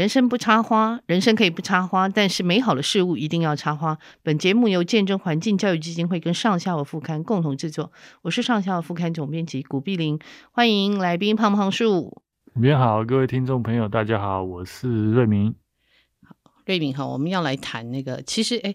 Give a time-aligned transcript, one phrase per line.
[0.00, 3.98] 人生不插花，人生可以不插花，但是美好的事物一定要插花。
[4.22, 10.18] 本节目由见证环境教育基金会跟上下午副刊共同制作，我是上下午副刊总编辑古碧玲，
[10.52, 12.22] 欢迎来宾胖胖树。
[12.54, 15.54] 你好，各位听众朋友，大家好，我是瑞明。
[16.64, 18.74] 瑞敏哈，我们要来谈那个，其实哎。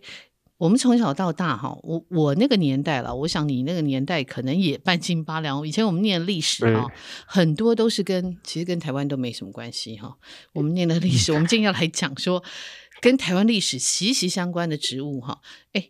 [0.58, 5.68] 我们从小到大哈，我我那个年代了，我想你那个年代可能也半斤八两。
[5.68, 6.86] 以前我们念历史啊，
[7.26, 10.18] 很多都是跟其实跟台湾都没什么关系哈。
[10.54, 12.44] 我们念的历史，我们今天要来讲说
[13.02, 15.41] 跟台湾历史息息相关的植物哈，
[15.73, 15.90] 哎。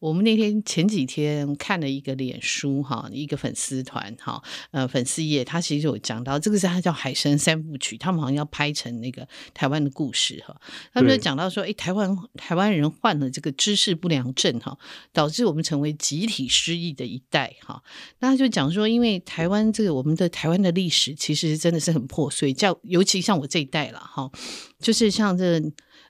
[0.00, 10.58] 我们那天前几天看了一个脸书哈，一个粉丝团哈，呃，粉丝页，他其实有讲到这个是他叫海神三部曲，他们好像要拍成那个台湾的故事哈。
[10.94, 14.78] 他们就讲到说，哎，台湾台湾人患了这个知识不良症哈，
[15.12, 17.82] 导致我们成为集体失忆的一代哈。
[18.20, 24.30] 那他就讲说，因为台湾这个我们的台湾的历史其实真的是很破碎，叫尤其像我这一代了哈，
[24.78, 25.60] 就是像这。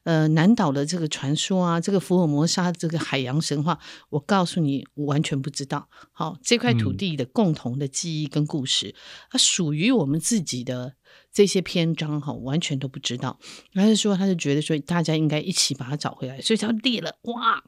[0.05, 5.89] 呃，南岛的这个传说啊，这个福尔摩沙这个海洋神话，我告诉你，我完全不知道。
[6.13, 8.95] 好，这块土地的共同的记忆跟故事，嗯、
[9.31, 10.95] 它属于我们自己的
[11.31, 13.39] 这些篇章，哈，完全都不知道。
[13.75, 17.63] 他是说，他就觉得说，大家应该一起把它找回来，所以他列了，哇。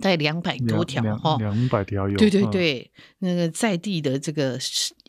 [0.00, 2.16] 带两百多条哈，两百条有。
[2.16, 4.58] 对对对，嗯、那个在地的这个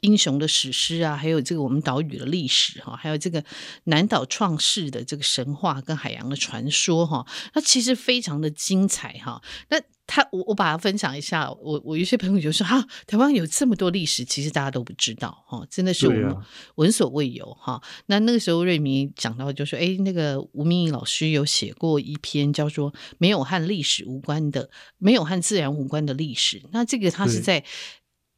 [0.02, 3.44] 英雄的史诗啊，还有这个我们岛屿的历史哈，还有这个
[3.86, 9.42] 南岛创世的这个神话跟海洋的传说哈，那其实非常的精彩哈。
[9.70, 9.80] 那
[10.14, 16.36] 他我我把它分享一下，我我有些朋友就说哈，台湾有这么多历史，其实大家都不知道哈，真的是我们
[16.76, 17.76] 闻所未有哈。
[17.76, 26.62] 啊、那那个时候瑞明讲到就说，哎，那个吴明义老师有写过一篇叫做“没有和历史无关的，没有和自然无关的历史”。
[26.74, 27.64] 那这个他是在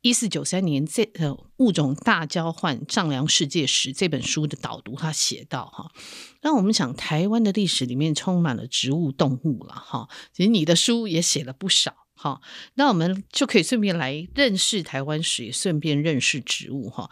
[0.03, 5.93] 一四九三年这呃物种大交换丈量世界史这本书的导读，他写到哈。
[6.41, 10.09] 那我们想，台湾的历史里面充满了植物、动物了哈。
[10.33, 12.41] 其实你的书也写了不少哈。
[12.73, 17.09] 那我们就可以顺便来认识台湾史，也顺便认识植物哈。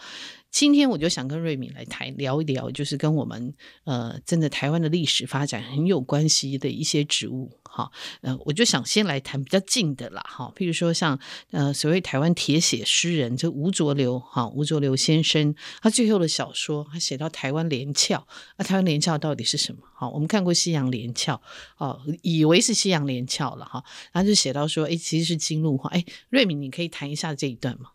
[0.51, 3.53] 今天我就想跟瑞敏来谈聊一聊，就是跟我们
[3.85, 7.89] 呃真的台湾的历史发展很有关系的一些植物哈。
[8.19, 11.17] 呃，我就想先来谈比较近的啦哈，譬如说像
[11.51, 19.79] 呃所谓台湾铁血诗人这吴浊流哈，吴浊流先生他最后的小说他写到台湾连翘，那台湾连翘到底是什么？
[19.95, 21.41] 好，我们看过西洋连翘
[21.77, 25.89] 哦，以为是西洋连翘了哈，然后就写到说，哎，其实是金鹿花。
[25.91, 27.91] 哎，瑞敏，你可以谈一下这一段吗？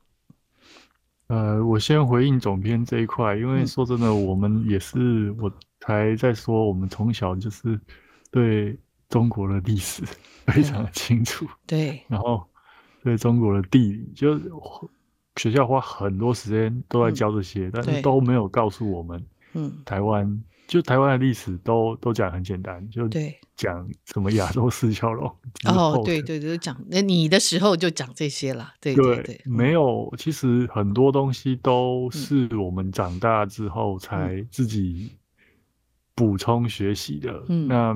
[1.28, 7.78] 呃，我先回应总编这一块，因为说真的，我们也是，我才在说，我们从小就是
[8.30, 8.78] 对
[9.08, 10.02] 中国的历史
[10.46, 12.44] 非常的清楚，对，然后
[13.02, 14.38] 对中国的地理，就
[15.36, 20.42] 学校花很多时间都在教这些，嗯、但是都没有告诉我们，嗯，台湾。
[20.66, 23.08] 就台湾的历史都都讲很简单，就
[23.54, 25.26] 讲什么亚洲四小龙。
[25.64, 35.12] 哦，对对对，讲那你的时候就讲这些啦，对对对，对，没有，其实很多东西都是我们长大之后才自己
[36.16, 37.44] 补充学习的。
[37.48, 37.94] 嗯，那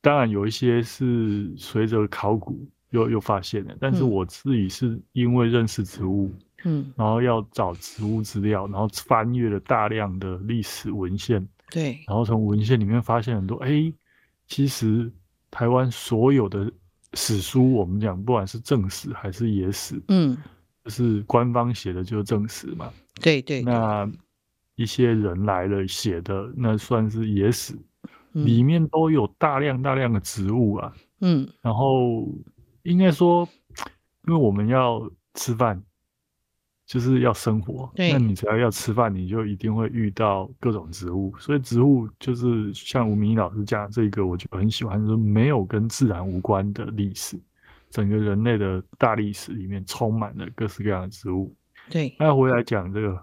[0.00, 6.32] 当然有一些是随着考古又又发现的，但是我自己是因为认识植物，
[6.64, 11.46] 嗯，然后要找植物资料，然后翻阅了大量的历史文献。
[11.70, 13.92] 对，然后从文献里面发现很多，哎，
[14.46, 15.10] 其实
[15.50, 16.72] 台湾所有的
[17.14, 20.36] 史书，我们讲不管是正史还是野史，嗯，
[20.84, 23.72] 就是官方写的就是正史嘛，对对，对。
[23.72, 24.10] 那
[24.76, 27.74] 一些人来了写的，那算是野史，
[28.32, 32.26] 嗯，里面都有大量大量的植物啊，嗯，然后
[32.82, 33.48] 应该说，
[34.26, 35.82] 因为我们要吃饭。
[36.88, 41.30] 就是要生活，那你只要要吃饭，你就一定会遇到各种植物。
[41.38, 47.38] 所以植物就是像吴明益老师讲这个，我就很喜欢就是，没有跟自然无关的历史，
[47.90, 51.54] 整个人类的大历史里面充满了各式各样的植物。
[51.90, 53.22] 对，那回来讲这个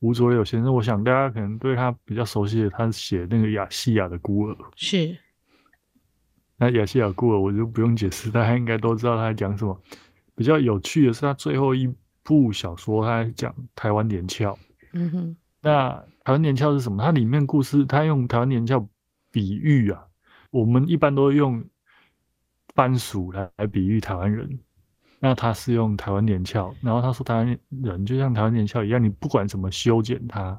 [0.00, 4.56] 吴浊流先生，我想大家可能对他比较熟悉的，他写那个亚细亚的孤儿。
[4.76, 5.16] 是，
[6.58, 9.80] 那亚细亚孤儿我就不用解释，大家应该都知道他在讲什么。
[10.34, 11.90] 比较有趣的是他最后一。
[12.28, 14.56] 部小说，他讲台湾连翘。
[14.92, 15.88] 嗯哼，那
[16.24, 17.02] 台湾连翘是什么？
[17.02, 18.86] 它里面故事，它用台湾连翘
[19.30, 20.04] 比喻啊。
[20.50, 21.64] 我们一般都用
[22.74, 24.58] 番薯来来比喻台湾人，
[25.18, 26.74] 那他是用台湾连翘。
[26.82, 30.58] 然后他说，台湾人就像台湾连翘一样，你不管怎么修剪它，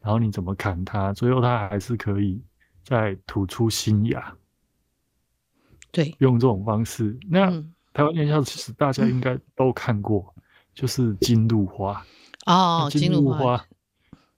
[0.00, 2.42] 然后你怎么砍它，最后它还是可以
[2.82, 4.36] 再吐出新芽。
[5.92, 7.16] 对，用这种方式。
[7.30, 10.33] 那、嗯、台湾连翘其实大家应该都看过。
[10.74, 12.04] 嗯就是金露花
[12.46, 13.64] 哦，金露花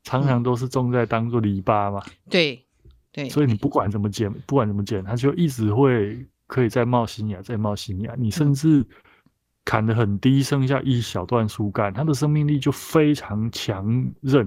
[0.05, 2.03] 常常都是种在当做篱笆嘛。
[2.29, 2.63] 对，
[3.11, 8.15] 对，所以你不管怎么剪，不管怎么剪，它就一直会可以再冒新芽，再冒新芽。
[8.17, 8.85] 你甚至
[9.65, 13.87] 砍得很低，剩下一小段树干，它的生命力就非常强
[14.21, 14.47] 韧，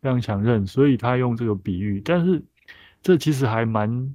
[0.00, 0.66] 非常强韧。
[0.66, 2.42] 所以他用这个比喻，但是
[3.02, 4.14] 这其实还蛮。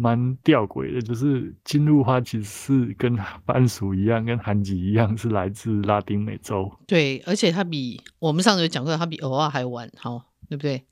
[0.00, 3.14] 蛮吊诡的，就是金露花其实是跟
[3.44, 6.72] 番薯一样，跟寒橘一样，是来自拉丁美洲。
[6.86, 10.82] 对，而且它比我们上次有讲过，它比偶尔还晚，好，对不对？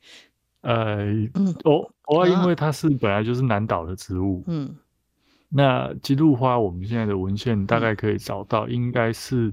[0.61, 1.07] 呃，
[1.65, 4.77] 偶偶尔因为它是本来就是南岛的植物，嗯，
[5.49, 9.51] 那金露花我们现在的文献大概可以找到，嗯、应该是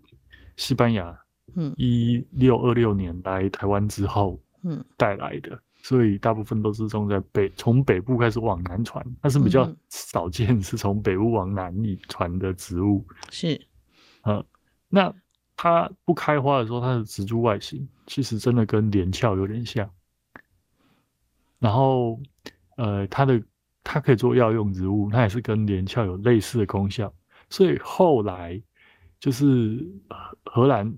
[0.58, 1.18] 西班牙，
[1.56, 5.58] 嗯，一六二六年来台湾之后，嗯，带来的。
[5.86, 13.06] 所以大部分都是种在北，从北部开始往南传，但是比较少见是从北部往南里传的植物。
[13.30, 13.62] 是，
[14.24, 14.44] 呃，
[14.90, 15.14] 那
[15.56, 19.88] 它不开花的时候，它的植株外形其实真的跟连翘有点像。
[21.60, 22.20] 然后，
[22.78, 23.40] 呃，它的
[23.84, 27.14] 它可以做药用植物，它也是跟连翘有类似的功效。
[27.52, 28.60] 所以后来
[29.20, 29.86] 就是
[30.46, 30.92] 荷兰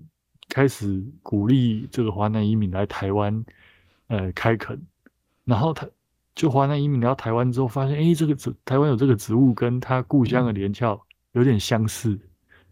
[0.48, 3.44] 开始鼓励这个华南移民来台湾。
[4.08, 4.80] 呃，开垦，
[5.44, 5.86] 然后他
[6.34, 10.98] 就华南移民来到台湾之后，发现，哎，这个植台湾有这个植物，跟他故乡的连翘
[11.32, 12.20] 有点相似，嗯、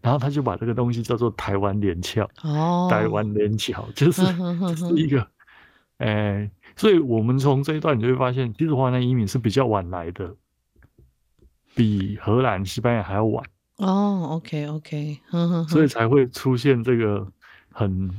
[0.01, 2.27] 然后他就把这个东西叫做台湾连翘。
[2.41, 5.27] 哦，台湾连翘就是就是一个，
[5.97, 10.35] 哎，所以我们从这一段你就会发现，其实华南移民是比较晚来的，
[11.75, 13.45] 比荷兰、西班牙还要晚。
[13.75, 15.19] 哦，OK，OK，
[15.67, 17.31] 所以才会出现这个
[17.71, 18.09] 很，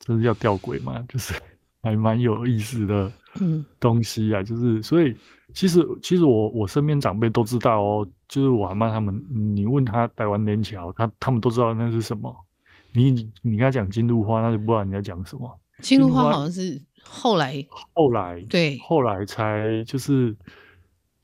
[0.00, 1.34] 这是叫吊诡嘛，就是。
[1.84, 3.12] 还蛮有意思的
[3.78, 5.14] 东西啊，嗯、就是所以
[5.52, 12.34] 其实其实我我身边长辈都知道哦，就是我阿嬷他们，你问他台湾连桥，他他们都知道那是什么。
[12.94, 13.10] 你
[13.42, 15.60] 你跟他讲金露花，他就不知道你在讲什么。
[15.80, 20.34] 金露花好像是后来后来对后来才就是，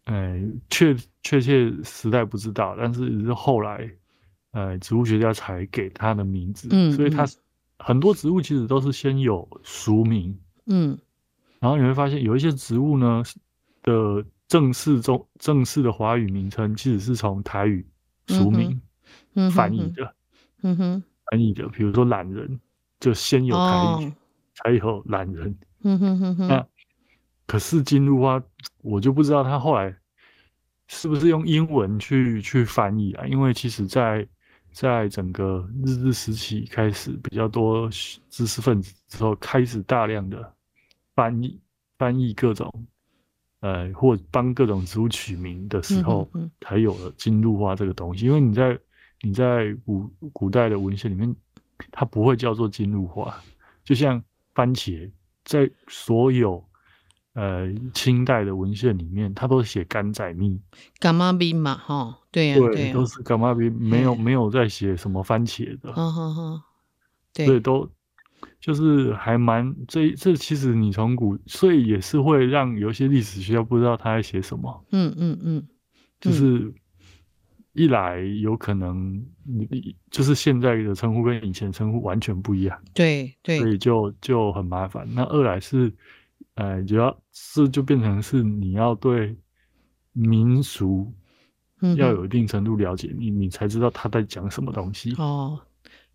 [0.05, 3.91] 呃，确确切时代不知道，但是是后来
[4.51, 6.69] 呃植物学家才给他的名字。
[6.73, 7.25] 嗯，所以他
[7.79, 10.39] 很多植物其实都是先有俗名。
[10.71, 10.97] 嗯，
[11.59, 13.23] 然后你会发现有一些植物呢
[13.83, 17.85] 的正式中正式的华语名称，其实是从台语
[18.29, 18.81] 俗名
[19.53, 20.15] 翻译的，
[20.63, 22.59] 嗯哼，翻译的，比如说懒人，
[23.01, 24.13] 就先有台语，哦、
[24.55, 26.49] 才有懒人，嗯哼哼哼。
[26.49, 26.67] 那
[27.47, 28.41] 可是金露花，
[28.83, 29.93] 我就不知道他后来
[30.87, 33.27] 是不是用英文去去翻译啊？
[33.27, 34.25] 因为其实在
[34.73, 37.89] 在整个日治时期开始，比较多
[38.29, 40.55] 知识分子之后，开始大量的。
[41.21, 41.61] 翻译
[41.99, 42.87] 翻译各种，
[43.61, 48.25] 呃，或帮各种植物取名的时候，嗯嗯、才有了金露花这个东西。
[48.25, 48.79] 因为你在
[49.21, 51.37] 你在古古代的文献里面，
[51.93, 53.39] 它不会叫做金露花，
[53.85, 54.25] 就像
[54.55, 55.11] 番茄，
[55.45, 56.65] 在所有
[57.35, 60.59] 呃清代的文献里面，它都写甘仔蜜，
[61.01, 66.65] 甘妈蜜嘛，哈，对呀、啊，对，都是甘妈蜜，没有没有在写什么番茄的，哈哈哈，
[67.35, 67.91] 对，所以都。
[68.61, 74.85] 就是还蛮这这其实你从古，所以也是会让有些历史学家不知道他在写什么。
[74.93, 75.67] 嗯嗯嗯，
[76.21, 76.73] 就是
[77.73, 82.79] 一来有可能你就是现在的称呼跟以前称呼完全不一样。
[82.93, 85.09] 对对，所以就就很麻烦。
[85.15, 85.91] 那二来是，
[86.57, 89.35] 呃，主要是就变成是你要对
[90.13, 91.11] 民俗
[91.97, 95.15] 要有一定程度了解，你你才知道他在讲什么东西。
[95.17, 95.59] 哦，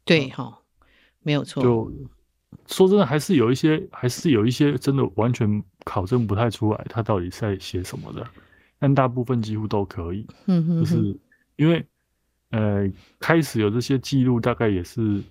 [0.04, 0.60] 对哈，
[1.24, 1.64] 没有错。
[1.64, 1.92] 就
[2.68, 8.26] 说真的，还是有一些，还是有一些真的完全考证不太出来，他到底在写什么的。
[8.78, 11.18] 但大部分几乎都可以，嗯哼，就是
[11.56, 11.84] 因为
[12.52, 15.22] 呃，开始有这些记录，大概也是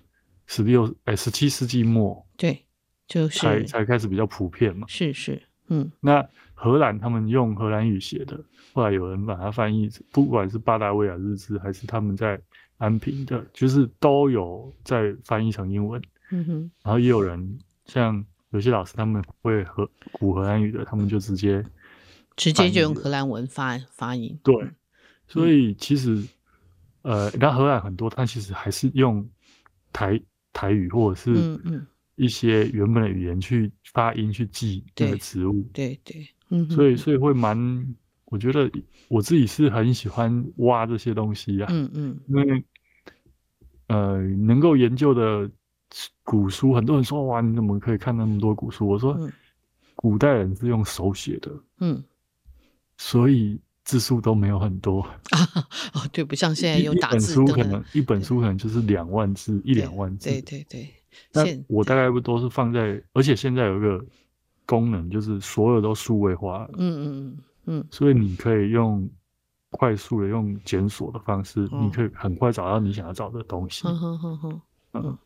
[0.47, 2.65] 十六哎十七世纪末，对，
[3.07, 4.87] 就是才才开始比较普遍嘛。
[4.87, 5.91] 是是，嗯。
[5.99, 12.41] 那荷兰他们用荷兰语写的，后来有人把它翻译，不管是巴达维亚日志还是他们在
[12.77, 16.01] 安平的，就是都有在翻译成英文。
[16.31, 21.63] 嗯哼，然后也有人像有些老师他们会和古荷兰语的，他们就直接
[22.35, 24.39] 直接就用荷兰文发发音。
[24.43, 24.55] 对，
[25.27, 26.15] 所以其实、
[27.03, 29.29] 嗯、呃，那荷兰很多，他其实还是用
[29.93, 30.19] 台
[30.51, 31.59] 台语或者是
[32.15, 35.69] 一些原本的语言去发音去记这个植物。
[35.73, 38.71] 对对，嗯，所以所以会蛮，我觉得
[39.09, 41.67] 我自己是很喜欢挖这些东西啊。
[41.69, 42.65] 嗯嗯，因为
[43.87, 45.51] 呃，能够研究的。
[46.23, 48.87] 古书，很多人说哇，你怎么可以看那么多古书？
[48.87, 49.17] 我说，
[49.95, 52.03] 古代人是用手写的，嗯，
[52.97, 55.39] 所以字数都没有很多啊。
[55.93, 60.29] 哦，对，不像现在有打字本书可能一本书可能就是两万字，一两万字。
[60.29, 60.89] 对对对。
[61.31, 64.05] 那我大概不都是放在，而且现在有一个
[64.65, 67.37] 功能就是所有都数位化，嗯嗯
[67.67, 69.09] 嗯，所以你可以用
[69.69, 73.87] 快速的用检索的方式，你可以很快找到你想要找的东西。
[73.87, 74.61] 嗯
[74.93, 75.17] 嗯，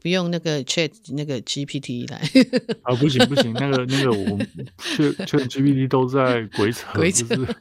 [0.00, 2.18] 不用那个 Chat 那个 GPT 来。
[2.82, 4.38] 啊，不行不行，那个那个我
[4.78, 7.56] Chat Chat GPT 都在鬼扯，鬼扯，就 是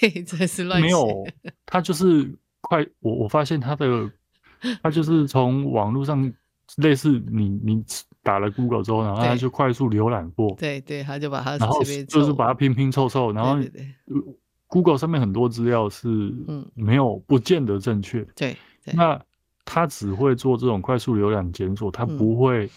[0.00, 0.80] 对，这是乱。
[0.80, 1.26] 没有，
[1.66, 4.10] 它就是快，我我发现它的，
[4.82, 6.32] 它就是从网络上。
[6.76, 7.82] 类似你你
[8.22, 13.58] 打了 Google 之后，然后他就快速浏览过，对对，他就把它然后就是把它拼拼凑凑，然后
[14.68, 16.06] Google 上面很多资料是
[16.46, 18.56] 嗯没有不见得正确，对，
[18.94, 19.20] 那
[19.72, 22.68] 他只会做这种快速浏览检索，他不会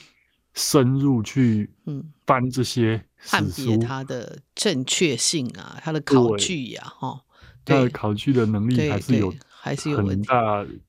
[0.53, 2.13] 深入去嗯。
[2.27, 7.25] 翻这些判别它的正确性啊，它的考据呀，哈，
[7.65, 10.79] 它的考据的能力还是有还是有很大对。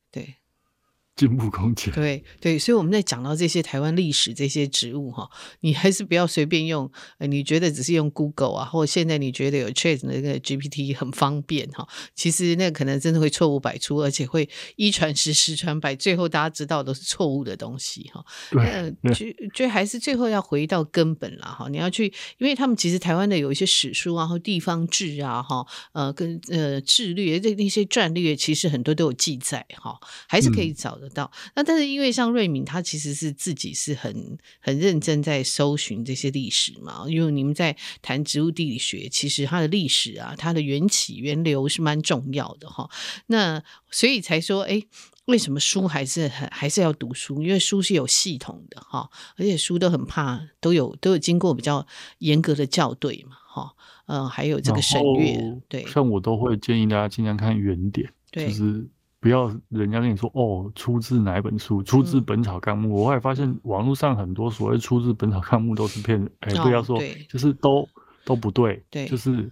[1.17, 1.93] 进步空间。
[1.95, 5.29] 对对，所以我们在讲到这些台湾历史这些植物哈，
[5.61, 6.91] 你还是不要随便用。
[7.19, 18.25] 呃，你觉得只是用 Google 啊，或现在你觉得有 Chat 那个 GPT 很方便哈，其实那可能真的会错误百出，而且会一传十，十传百，最后大家知道都是错误的东西哈。
[18.51, 21.69] 对，就就还是最后要回到根本了哈。
[21.69, 29.97] 你要去，因为他们其实台湾的有一些史书啊，或地方志啊，哈，呃，跟呃志略这那些战略，其实很多都有记载哈，
[30.29, 31.04] 还是可以找的。
[31.05, 37.05] 得到那，但是因为像瑞敏，他其实是自己是很很认真在搜寻这些历史嘛。
[37.07, 42.89] 因为你们在谈植物地理学，其实它的历史啊，它的缘起源流是蛮重要的哈。
[43.27, 44.83] 那所以才说，哎，
[45.27, 47.43] 为什么书还是很还是要读书？
[47.43, 51.87] 因为书是有系统的哈，而且书都很怕都有都有经过比较
[52.19, 53.75] 严格的校对嘛哈。
[54.07, 58.89] 嗯，还有这个审阅，对，像我都会建议大家尽量看原点，对就是。
[59.25, 61.83] 不要人家跟你说哦，出自哪一本书？
[61.83, 62.89] 出自《本草纲目》。
[62.91, 62.93] 嗯。
[62.93, 66.31] 我后来发现网络上很多所谓出自《本草纲目》都是骗人。
[66.41, 67.89] 哎、哦，不要说，就是都
[68.27, 68.85] 都不对。
[68.91, 69.51] 对，就是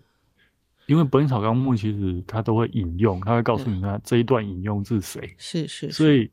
[0.85, 5.35] 因为《本草纲目》其实它都会引用，它会告诉你它这一段引用是谁。
[5.39, 5.91] 是是。
[5.91, 6.31] 所以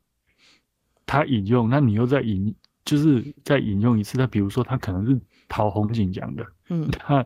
[1.06, 2.54] 他引用，那你又再引，
[2.84, 4.18] 就是再引用一次。
[4.18, 5.18] 他比如说，他可能是
[5.48, 7.24] 陶弘景讲的，嗯，他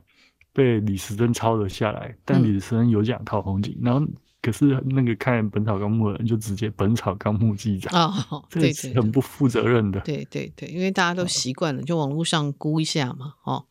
[0.52, 4.06] 被李时珍抄了下来，但李时珍有讲陶弘景，然后。
[4.44, 8.12] 可是那个看《本草纲目》的人就直接《本草纲目》记载哦，
[8.50, 9.98] 对，对，很不负责任的。
[10.00, 13.64] 对对对，因为大家都习惯了，就网络上估一下嘛，哦，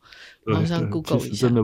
[0.46, 1.46] 网上 Google 一下。
[1.46, 1.62] 真的，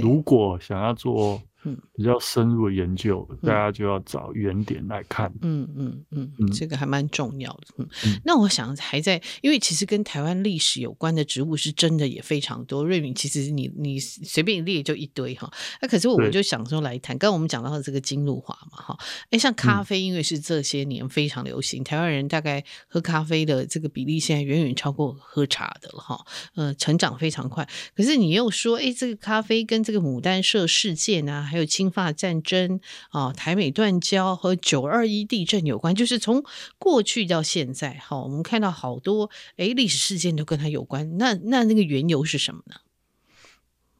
[0.00, 1.42] 如果想要做。
[1.68, 5.30] 嗯，比较深入的研究，嗯，大家就要找原点来看。
[5.42, 7.66] 嗯嗯嗯，嗯，这个还蛮重要的。
[7.76, 12.84] 嗯，嗯，那我想还在，因为其实跟台湾历史有关的植物是真的也非常多。
[12.84, 15.50] 瑞敏，其实你你随便列就一堆哈。
[15.82, 18.98] 那可是我就想说来谈，刚刚我们讲到的这个金露华嘛哈。
[19.30, 26.24] 哎，像咖啡，因为是这些年非常流行，嗯，台湾人大概喝咖啡的这个比例现在远远超过喝茶的了哈。
[26.54, 27.68] 呃，成长非常快。
[27.96, 31.48] 可是你又说，哎，这个咖啡跟这个牡丹社事件啊。
[31.48, 36.42] 还有侵法战争啊，台美断交和九二一地震有关，就是从
[36.78, 41.18] 过去到现在，哈，我们看到好多哎历史事件都跟它有关。
[41.18, 42.76] 那那那个缘由是什么呢？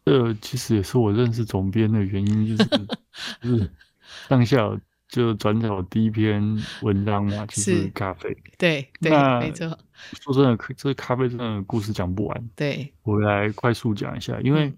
[0.04, 2.70] 这其实也是我认识总编的原因，就是
[3.42, 3.70] 就是
[4.28, 4.58] 当下
[5.08, 6.42] 就转找第一篇
[6.82, 8.34] 文章嘛，就是咖啡。
[8.56, 9.10] 对对，
[9.40, 9.78] 没错。
[10.22, 12.50] 说真的，这咖啡真的故事讲不完。
[12.56, 14.72] 对，我来快速讲一下，因为。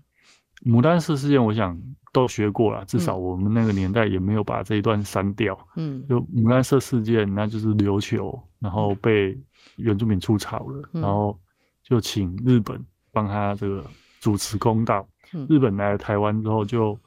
[0.65, 1.81] 牡丹社事件，我想
[2.13, 5.59] 都学过了，至少我们那个年代也没有把这一段删掉。
[5.77, 9.39] 嗯，就牡丹社事件，那就是琉球，然后被
[9.77, 11.39] 原住民出草了，然后
[11.83, 13.83] 就请日本帮他这个
[14.21, 15.09] 主持公道。
[15.49, 16.99] 日本来了台湾之后就，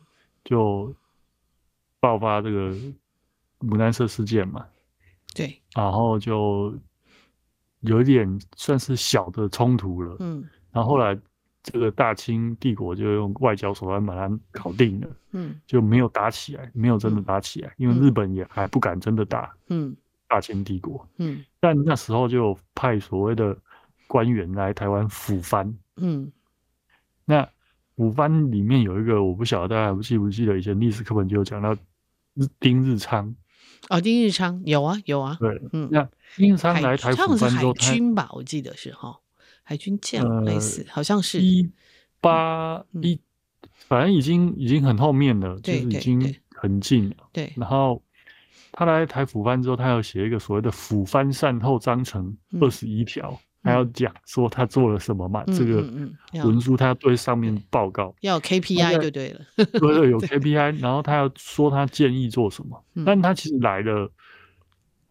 [0.43, 0.95] 就就
[1.99, 2.73] 爆发这个
[3.59, 4.65] 牡丹社事件嘛。
[5.35, 6.73] 对，然后就
[7.81, 10.15] 有一点算是小的冲突了。
[10.21, 11.15] 嗯，然后后来。
[11.63, 19.95] 这个大清帝国就用外交手段把它搞定了，嗯，就没有打起来，没有真的打起来，因为日本也还不敢真的打，嗯，
[20.27, 23.57] 大清帝国，嗯，但那时候就派所谓的
[24.07, 26.29] 官员来台湾抚番，嗯，
[27.23, 27.47] 那
[27.95, 31.73] 抚番里面有一个我不晓得大家还记不记得以前历史课本就有讲到
[32.59, 33.33] 丁日昌，
[33.87, 39.17] 哦，丁日昌有啊有啊，对，嗯，那丁日昌来台抚番之后，海军吧，我记得是哈。
[39.63, 41.71] 海军舰类似，呃、好像是一
[42.19, 43.19] 八一，
[43.87, 47.15] 反正已经已经很后面了，就是已经很近了。
[47.31, 48.03] 对，然后
[48.71, 53.31] 他来台抚番之后，他要写一个所谓的《抚番善后章程二十一条》，
[53.63, 55.43] 还、嗯、要讲说他做了什么嘛。
[55.47, 55.81] 嗯、这个
[56.45, 59.41] 文书他要对上面报告，要有 KPI 就对了。
[59.55, 64.11] 对对，有 KPI，然后他要说他建议做什么，嗯、但他其实来了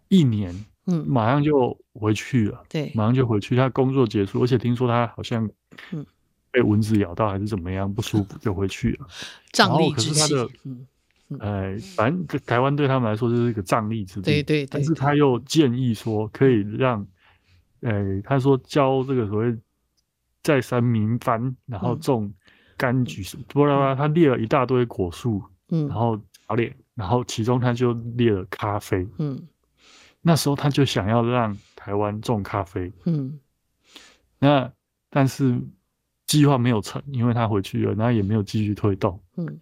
[0.08, 0.66] 一年。
[0.86, 2.62] 嗯，马上就回去了。
[2.68, 3.56] 对，马上就回去。
[3.56, 5.48] 他工作结束，而且听说他好像，
[5.92, 6.04] 嗯，
[6.50, 9.06] 被蚊子咬到还是怎么样不舒服就回去了。
[9.52, 10.34] 瘴癘之气。
[10.64, 10.86] 嗯
[11.40, 14.22] 哎，反正台湾对他们来说就是一个瘴癘之地。
[14.22, 14.68] 对对对。
[14.70, 17.06] 但是他又建议说可以让，
[17.80, 19.56] 哎，他说教这个所谓
[20.42, 22.30] 再三民番，然后种
[22.76, 29.40] 柑橘什么，巴拉巴拉，他列了一大堆果树，嗯，然后茶叶，然后其中他就列了咖啡，嗯，
[30.22, 33.38] 那时候他就想要让台湾种咖啡，嗯，
[34.38, 34.72] 那
[35.10, 35.60] 但是
[36.26, 39.60] 计划没有成，因为他回去了，然后也没有继续推动，嗯。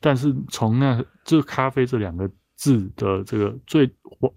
[0.00, 3.84] 但是从那这咖啡这两个字的这个最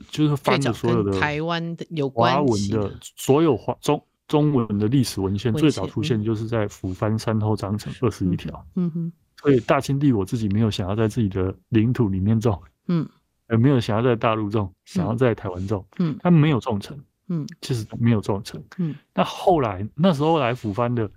[0.09, 8.51] 就是翻的所有的台湾的有华文的所有华中中文的历史文献，最早出现就是在《釜藩山后章程二十一条》。
[8.75, 13.07] 嗯哼，所以大清帝我自己没有想要在自己的领土里面种，嗯，
[13.51, 18.95] 也没有想要在大陆种，想要在台湾种，嗯，他没有种成，嗯，其实没有种成，嗯。
[19.13, 21.11] 那后来那时候来釜藩的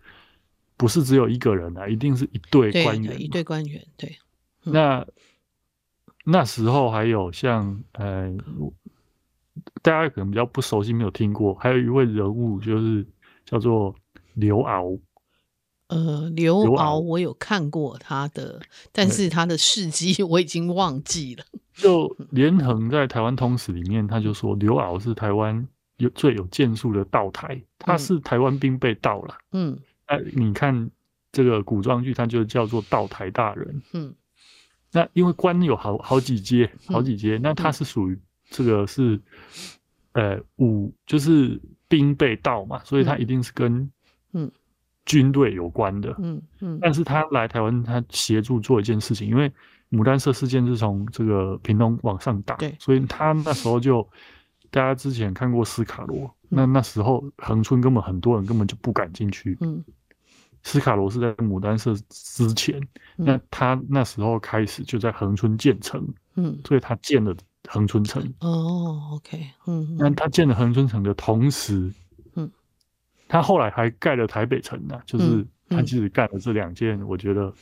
[0.76, 4.18] 不是只有一个人啊，一定是一队官员，一队官员，对。
[4.64, 5.06] 那
[6.24, 8.36] 那时候还有像呃，
[9.82, 13.06] 大家可能比较不熟悉，没有听过，还有一位人物就是
[13.44, 13.94] 叫做
[14.34, 14.98] 刘遨。
[15.88, 18.60] 呃，刘敖我有看过他的，
[18.92, 21.44] 但是他的事迹 我已经忘记了。
[21.74, 29.36] 就连横在台湾通史里面，他就说刘敖是台湾有最有建树的道台，他是台湾兵被盗了。
[29.52, 30.90] 嗯，哎，你看
[31.32, 33.82] 这个古装剧，他就叫做道台大人。
[33.92, 34.14] 嗯。
[34.92, 38.16] 那因为官有好好几阶，好几阶，嗯、那他是属于
[38.48, 39.20] 这个是，
[40.12, 43.90] 呃，武就是兵被盗嘛，所以他一定是跟嗯
[45.06, 46.78] 军队有关的，嗯嗯。
[46.80, 49.50] 但是他来台湾，他协助做一件事情，因为
[49.90, 54.06] 牡丹社事件是从这个屏东往上打，对，所以他那时候就
[54.70, 59.84] 大家之前看过斯卡罗，嗯、那那时候恒春根本很多人根本就不敢进去，嗯。
[60.66, 62.80] 斯卡罗是在牡丹社之前，
[63.18, 66.02] 嗯、那他那时候开始就在恒春建城，
[66.36, 67.36] 嗯，所以他建了
[67.68, 68.22] 恒春城。
[68.40, 71.94] 哦，OK，嗯，那他建了恒春城的同时，嗯，
[73.34, 77.52] 他后来还盖了台北城呢、啊，就是他其实干了这两件，我觉得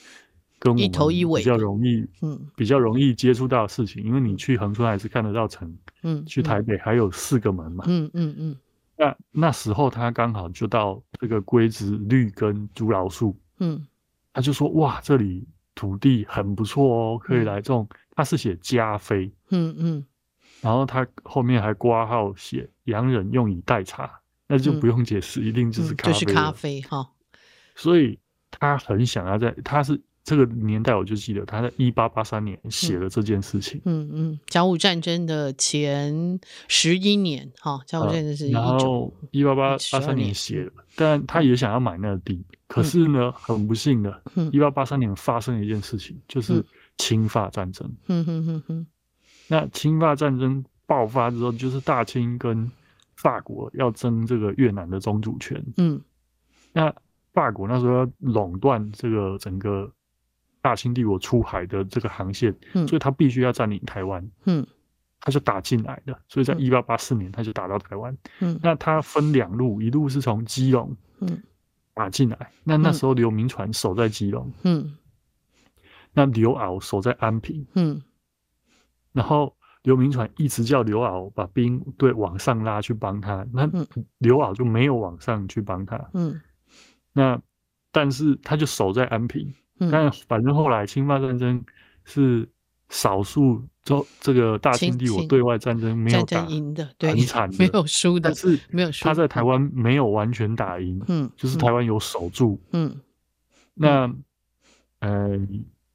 [0.58, 8.56] 跟我们比较容易，嗯，比较容易接触到的事情，因为你去恒春还是看得到城，嗯，去台北还有四个门嘛，嗯嗯嗯。
[8.98, 13.82] 那那时候他刚好就到这个龟子绿跟竹老树，嗯，
[14.34, 15.42] 他就说哇，这里
[15.74, 17.88] 土地很不错哦，可以来种。
[17.90, 20.04] 嗯、他是写加菲，嗯嗯，
[20.60, 24.20] 然后他后面还挂号写洋人用以代茶，
[24.52, 27.10] 那就不用解释，嗯、一定就是咖啡，就是咖啡哈。
[27.74, 28.18] 所以
[28.50, 30.00] 他很想要在，他是。
[30.24, 33.82] 这个年代我就记得他在一八八三年写了这件事情。
[33.86, 36.38] 嗯嗯，甲午战争的前
[36.68, 46.64] 十一年，哈，甲午战争是一九、呃、然后一八八八三年写的，但他也想要买那个地，嗯、可是呢，很不幸的，一八八三年发生了一件事情，就是
[46.98, 47.92] 侵法战争。
[48.06, 48.86] 嗯哼哼哼。
[49.48, 52.70] 那侵法战争爆发之后，就是大清跟
[53.22, 55.64] 法国要争这个越南的宗主权。
[55.76, 56.02] 嗯。
[56.72, 56.94] 那
[57.32, 59.90] 法国那时候要垄断这个整个。
[60.64, 64.64] 大清帝国出海的这个航线，嗯、所以他必须要占领台湾，嗯，
[65.18, 71.42] 他就打进来的，所以在一八八四年他就打到台湾，嗯，那他分两路，一路是从基隆，嗯，
[71.94, 74.96] 打进来，那那时候刘铭传守在基隆，嗯，
[76.12, 78.00] 那刘遨守在安平，嗯，
[79.10, 83.68] 然后刘铭传一直叫刘敖把兵队往上拉去帮他，那
[84.18, 86.40] 刘敖就没有往上去帮他，嗯，
[87.12, 87.40] 那
[87.90, 89.52] 但是他就守在安平。
[89.80, 89.90] 嗯。
[89.90, 91.64] 但反正后来清法战争
[92.04, 92.48] 是
[92.88, 99.04] 少数，这这个大清帝国对外战争没有打赢的，对，很惨的，没有输的，但是没有输。
[99.04, 103.00] 他在台湾没有完全打赢，嗯，就是台湾有守住，嗯。
[103.74, 104.14] 那
[105.00, 105.30] 呃，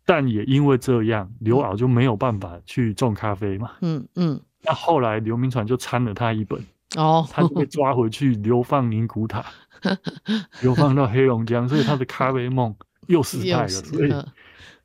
[0.08, 4.42] 但也因为这样，刘敖就没有办法去种咖啡嘛，嗯嗯。
[4.64, 6.60] 那后来刘铭传就参了他一本，
[6.96, 9.46] 哦，他就被抓回去流放宁古塔，
[10.62, 12.76] 流放到黑龙江，所以他的咖啡梦。
[13.08, 14.14] 又失败了，所以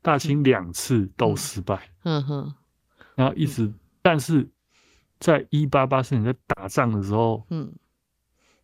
[0.01, 1.89] 大清两次都失败。
[2.03, 2.53] 嗯哼，
[3.15, 3.69] 然后一直，
[4.01, 4.47] 但是
[5.19, 7.73] 在一八八四年在打仗的时候，嗯，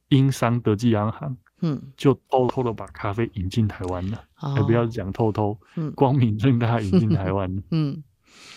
[0.07, 8.03] 英商德记洋行，嗯，就偷偷的把咖啡引进台湾了，还不要讲偷偷，嗯，光明正大引进台湾， 嗯，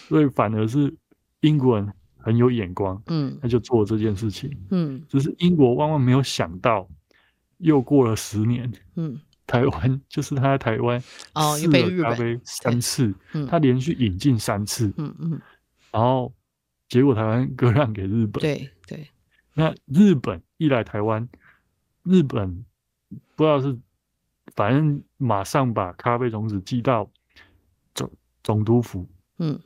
[0.09, 0.95] 所以反而是
[1.41, 6.89] 英国人很有眼光，嗯，他就做了这件事情，嗯，只是英国万万没有想到，
[7.59, 9.21] 又过了十年，嗯。
[9.45, 11.03] 台湾就是他在台湾
[11.35, 13.13] 哦试了咖啡三次，
[13.51, 15.41] 他连续引进三次，嗯嗯，
[15.91, 16.33] 然后
[16.89, 19.07] 结果台湾割让给日本，对对。
[19.53, 21.29] 那日本一来台湾，
[22.05, 22.65] 日本
[23.35, 23.79] 不知道是
[24.55, 27.09] 反正马上把咖啡种子寄到
[27.95, 28.11] 总
[28.43, 29.59] 总督府，嗯，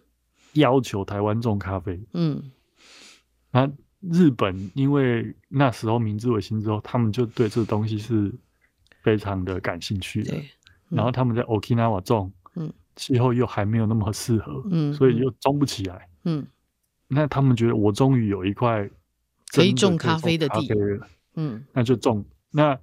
[0.52, 2.52] 要求台湾种咖啡，嗯，
[3.50, 8.32] 那日本因为那时候明治维新之后，他们就对这东西是
[9.02, 10.36] 非常的感兴趣的，
[10.88, 16.46] 然后他们在 Okinawa 种，嗯，气候又还没有那么适合，嗯，所以又种不起来，嗯，
[17.08, 18.88] 那他们觉得我终于有一块
[19.52, 22.24] 可以种咖啡的地了，嗯，那就种。
[22.50, 22.78] 那。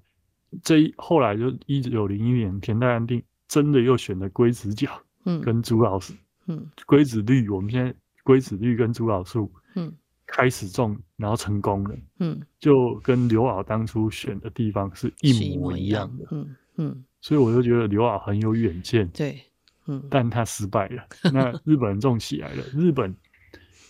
[0.62, 4.90] 这一后来就一九零一年，田代安定真的又选了龟子角，
[5.26, 6.14] 嗯，跟猪老树，
[6.48, 9.94] 嗯，龟子绿，我们现在龟子绿跟猪老树，嗯，
[10.26, 19.40] 开始种，然后成功了，嗯，就跟刘老当初选的地方是一模一样的，嗯嗯，所以我就觉得刘老很有远见，对，
[19.88, 23.16] 嗯，但他失败了，那 日本人种起来了，日本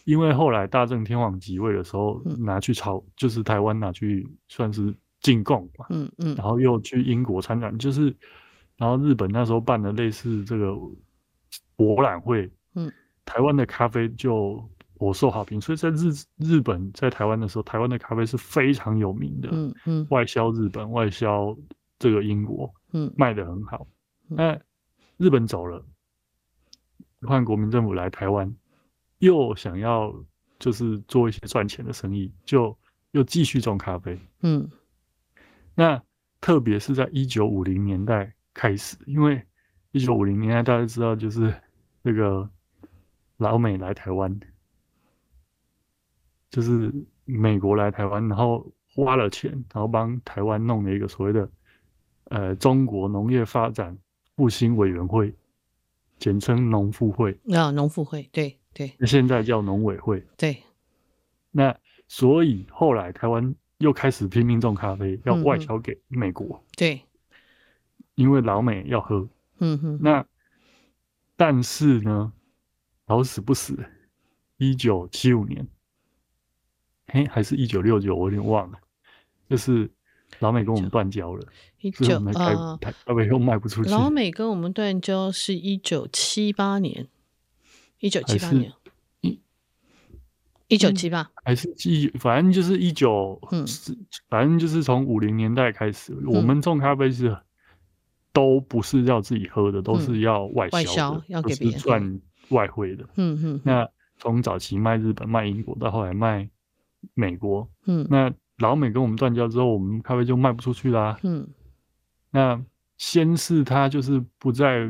[0.06, 4.93] 因为后来大正天皇即位的时候拿去朝，就是台湾拿去算是。
[5.23, 8.15] 进贡嘛，嗯嗯，然后又去英国参展，就是，
[8.77, 10.75] 然后日本那时候办的类似这个
[11.77, 12.91] 博览会，嗯，
[13.23, 14.62] 台湾的咖啡就
[14.95, 21.57] 颇受好评，所以在日日本在台湾的时候，台湾的咖啡是非常有名的，嗯嗯，外销日本，外销
[21.97, 23.88] 这个英国，嗯，卖得很好。
[24.27, 24.59] 那
[25.15, 25.86] 日本走了，
[27.21, 28.53] 换国民政府来台湾，
[29.19, 30.13] 又想要
[30.59, 32.77] 就是做一些赚钱的生意，就
[33.12, 34.69] 又继续种咖啡，嗯。
[35.75, 36.01] 那
[36.39, 39.41] 特别是在一九五零年代开始，因为
[39.91, 41.53] 一九五零年代大家知道，就是
[42.01, 42.47] 那个
[43.38, 44.39] 老美来台湾，
[46.51, 46.93] 就是
[47.25, 51.49] 美国来台湾，然后花了钱，然后帮台湾弄了一个所谓的
[52.25, 53.97] 呃中国农业发展
[54.36, 55.33] 复兴委员会，
[56.19, 57.31] 简称农复会。
[57.51, 58.93] 啊，农复会，对对。
[58.99, 60.23] 那现在叫农委会。
[60.38, 60.62] 对。
[61.49, 61.75] 那
[62.07, 63.55] 所以后来台湾。
[63.79, 66.57] 又开始拼命种咖啡，要外销给美国。
[66.57, 67.01] 嗯、对，
[68.15, 69.27] 因为老美要喝。
[69.59, 69.99] 嗯哼。
[70.01, 70.25] 那
[71.36, 72.31] 但是呢，
[73.07, 73.77] 老死不死，
[74.57, 75.67] 一九七五年，
[77.07, 78.79] 嘿，还是一九六九，我有点忘了。
[79.49, 79.91] 就是
[80.39, 81.45] 老美跟我们断交了，
[81.81, 83.89] 一九呃，老美又卖不出去。
[83.89, 87.07] 老美跟我们断交是一九七八年，
[87.99, 88.71] 一九七八年。
[90.73, 93.63] 一九七八还是一，反正就是一九，嗯，
[94.27, 97.38] 反正就是从五零年代开始，嗯、我们种咖啡是
[98.31, 103.07] 都不是要自己喝的，嗯、都是要外销，要给别人赚外汇的。
[103.17, 103.62] 嗯嗯。
[103.63, 106.49] 那从早期卖日本、卖英国，到后来卖
[107.13, 111.19] 美国，嗯，那老美跟我们断交之后，我们咖啡就卖不出去啦。
[111.21, 111.47] 嗯。
[112.31, 112.59] 那
[112.97, 114.89] 先是他就是不再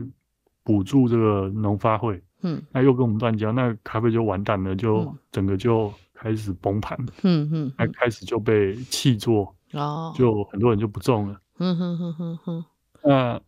[0.63, 2.24] 补助这个农发会。
[2.43, 6.97] 嗯，那又跟我们断交，那咖啡就完蛋了，就整个就开始崩盘。
[7.23, 11.39] 嗯嗯，那开始就被弃作，哦，就很多人就不种了。
[11.60, 12.65] 嗯哼哼哼哼。
[13.01, 13.41] 那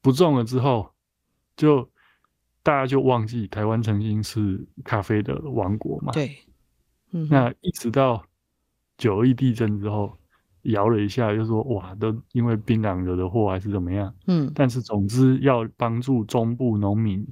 [0.00, 0.90] 不种了之后，
[1.56, 1.88] 就
[2.62, 6.12] 大家就忘记台湾曾经是咖啡的王国嘛。
[6.12, 6.36] 对。
[7.10, 7.26] 嗯。
[7.28, 8.24] 那一直到
[8.96, 10.16] 九二一地震之后，
[10.62, 14.14] 摇了一下，就说哇，都因为槟榔惹的祸还是怎么样？
[14.28, 14.52] 嗯。
[14.54, 17.26] 但是总之要帮助中部农民。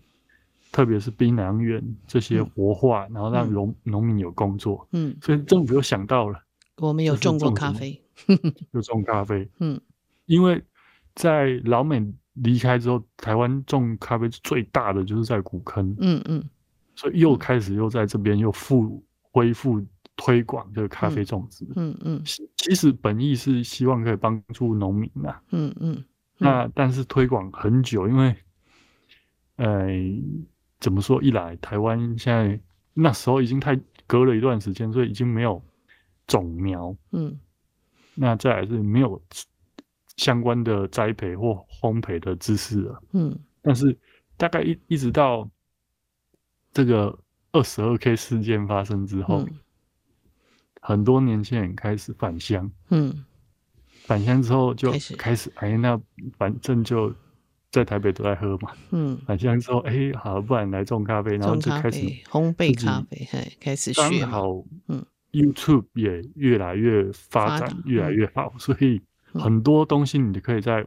[0.72, 6.40] 特别是槟榔园这些活化，嗯、然后让农农民有工作，嗯，所以政府又想到了，
[6.76, 8.00] 我们有种过咖啡，
[8.72, 9.80] 有种咖啡， 嗯，
[10.26, 10.62] 因为
[11.14, 12.00] 在老美
[12.34, 16.48] 离开之后，台湾种咖啡最大的就是在古坑，嗯嗯，
[16.94, 19.84] 所以又开始又在这边又复恢复
[20.16, 22.22] 推广这个咖啡种植，嗯嗯，
[22.56, 26.04] 其实本意是希望可以帮助农民呐，嗯嗯，
[26.38, 28.36] 那但是推广很久，因为，
[29.56, 29.88] 呃。
[30.80, 31.22] 怎么说？
[31.22, 32.58] 一来台湾现在
[32.94, 35.62] 那时候已经太隔了一段时间，所以已经没有
[36.26, 36.96] 种苗。
[37.12, 37.38] 嗯，
[38.14, 39.20] 那再来是没有
[40.16, 43.02] 相关的栽培或烘焙的知识了。
[43.12, 43.94] 嗯，但是
[44.38, 45.48] 大概一一直到
[46.72, 47.18] 这个
[47.52, 49.58] 二十二 K 事件发生之后，嗯、
[50.80, 52.70] 很多年轻人开始返乡。
[52.88, 53.24] 嗯，
[54.06, 56.00] 返乡之后就开始，开始哎，那
[56.38, 57.14] 反正就。
[57.70, 64.02] 在台北都在喝嘛，嗯，返乡之后，哎、欸，好，不然来种咖啡，然后就开始烘焙咖啡，嘿，开始学。
[64.02, 69.00] 刚好，嗯，YouTube 也越来越发展，越来越好，所以
[69.32, 70.84] 很多东西你都可以在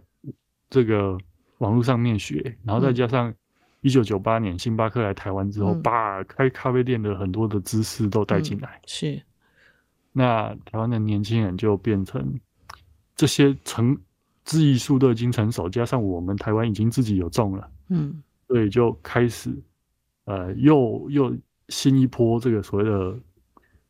[0.70, 1.18] 这个
[1.60, 3.34] 网络上面学，然后再加上
[3.80, 9.22] 一九九八年星巴克来台湾之后，嗯、把开咖啡店的很多的知识都带进来，嗯，是。
[10.12, 12.38] 那台湾的年轻人就变成
[13.16, 13.98] 这些成。
[14.46, 19.50] 技术都已经成熟，加上我们台湾已经自己有种了，嗯，所以就开始，
[20.26, 21.36] 呃，又又
[21.70, 23.18] 新一波这个所谓的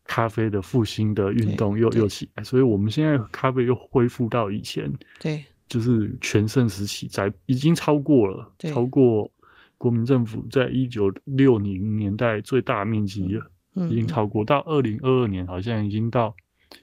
[0.04, 5.44] 咖啡的复兴的运动又又起来，所以我们现在咖啡又恢复到以前，对。
[5.70, 9.32] 就是全盛时期，在已经超过了，超过
[9.80, 16.36] 国民政府在一九六零年代最大面积了，嗯，已经超过到二零二二年，好像已经到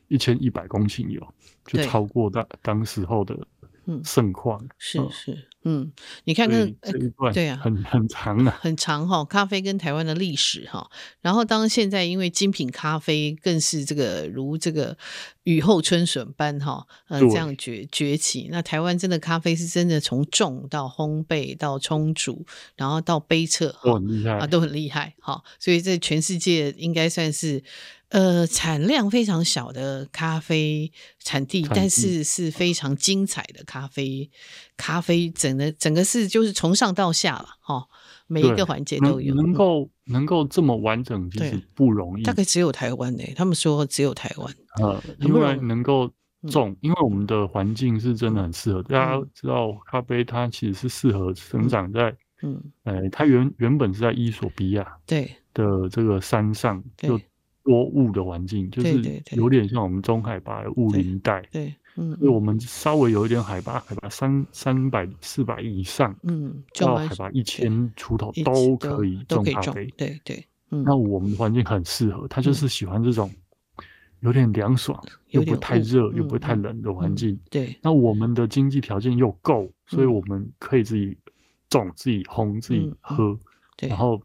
[0.08, 1.24] 一千一百公顷有，
[1.66, 3.38] 就超过当当时候的。
[4.04, 5.92] 盛况、嗯、是是，嗯，
[6.24, 9.24] 你看看这一段，对啊，很很长啊，很长哈。
[9.24, 10.90] 咖啡跟台湾的历史哈，
[11.20, 14.96] 然后当现在因为精品咖啡更是这个如这个
[15.42, 18.48] 雨后春笋般哈，呃，这样崛崛起。
[18.50, 25.42] 那台湾真的咖啡是真的从种到烘焙到冲煮，然后到杯测，都很厉害啊，都很厉害哈。
[25.58, 27.62] 所以这全世界应该算是。
[28.10, 34.28] 呃，产量非常小的咖啡产地，产，但是是非常精彩的咖啡。
[34.76, 37.86] 咖啡整个整个是就是从上到下了哈，
[38.26, 39.32] 每一个环节都有。
[39.36, 42.24] 能够能够这么完整，其实不容易。
[42.24, 44.54] 大概只有台湾呢、欸，他们说只有台湾。
[44.80, 46.10] 呃，因为能够
[46.50, 48.82] 种，因为我们的环境是真的很适合。
[48.82, 57.20] 大家知道，咖啡它其实是适合生长在嗯，呃，它原原本是在伊索比亚对的这个山上就。
[57.62, 61.42] 多雾的环境，就是有点像我们中海拔的雾林带。
[61.52, 69.86] 对，嗯，所以我们稍微有一点海拔，海拔三三百四百以上，嗯，到海拔一千出头都可以种咖啡。
[69.96, 73.30] 对对，嗯，那我们的环境很适合，他就是喜欢这种
[74.20, 77.38] 有点凉爽，又不太热，又不会太冷的环境。
[77.50, 81.16] 对，那我们的经济条件又够，所以我们可以自己
[81.68, 83.38] 种、自己烘、自己喝，
[83.82, 84.20] 然后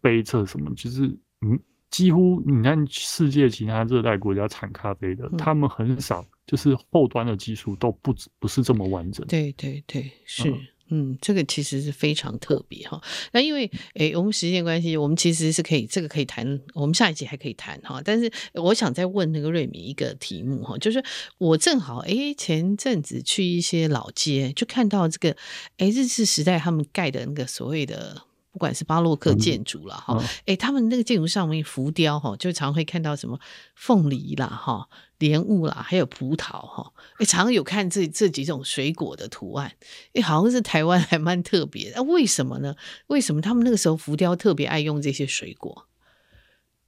[0.00, 1.06] 杯测什么，就是
[1.42, 1.60] 嗯。
[1.96, 9.26] 几乎你看世界其他热带国家产咖啡的，嗯、他们很少，就是后端的技术都不不是这么完整。
[9.26, 10.58] 对对对，是，嗯，
[10.90, 13.00] 嗯，这个其实是非常特别哈。
[13.32, 18.02] 那因为诶，我们时间关系，我们其实是可以这个可以谈，我们下一集还可以谈哈。
[18.04, 21.02] 但是我想再问那个瑞米一个题目哈，就是
[21.38, 25.34] 我正好诶前阵子去一些老街，就看到这个
[25.78, 28.25] 诶日治时代他们盖的那个所谓的。
[28.56, 33.38] 不管是巴洛克建筑了哈，哎、嗯欸，他们那个建筑上面浮雕哈，就常会看到什么
[33.74, 34.88] 凤梨啦哈、
[35.18, 42.74] 莲雾啦，还有葡萄哈，哎、欸，常有看这这几种水果的图案，哎、欸，好像是台湾还蛮特别的，为什么呢？
[43.08, 45.86] 为什么他们那个时候浮雕特别爱用这些水果？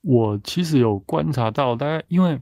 [0.01, 2.41] 我其实有观察到，大概因为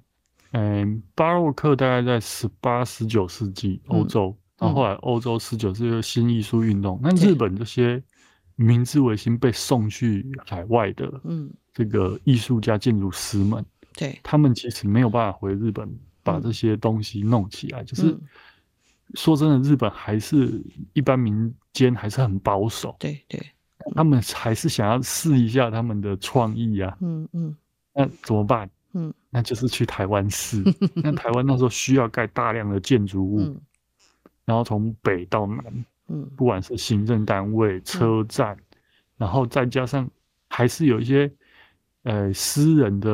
[0.54, 8.02] 嗯，巴洛克大概在十八、十九世纪欧洲，然后后来欧洲十九世纪新艺术运动，那、嗯、日本这些。
[8.60, 15.88] 明治维新被送去海外的，嗯，这个艺术家、建筑师们，对，他们其实没有办法回日本
[16.24, 17.84] 把这些东西弄起来。
[17.84, 18.18] 就是
[19.14, 20.60] 说真的，日本还是
[20.94, 23.40] 一般民间还是很保守，对对，
[23.94, 27.56] 他们还是想要试一下他们的创意啊，嗯嗯，
[27.94, 28.68] 那怎么办？
[28.94, 30.64] 嗯，那就是去台湾试。
[30.96, 33.56] 那台湾那时候需要盖大量的建筑物，
[34.46, 35.86] 然后从北到南。
[36.10, 38.64] 嗯，不管是行政单位、车站，嗯、
[39.18, 40.10] 然后再加上
[40.50, 41.30] 还是有一些
[42.04, 43.10] 呃私人的，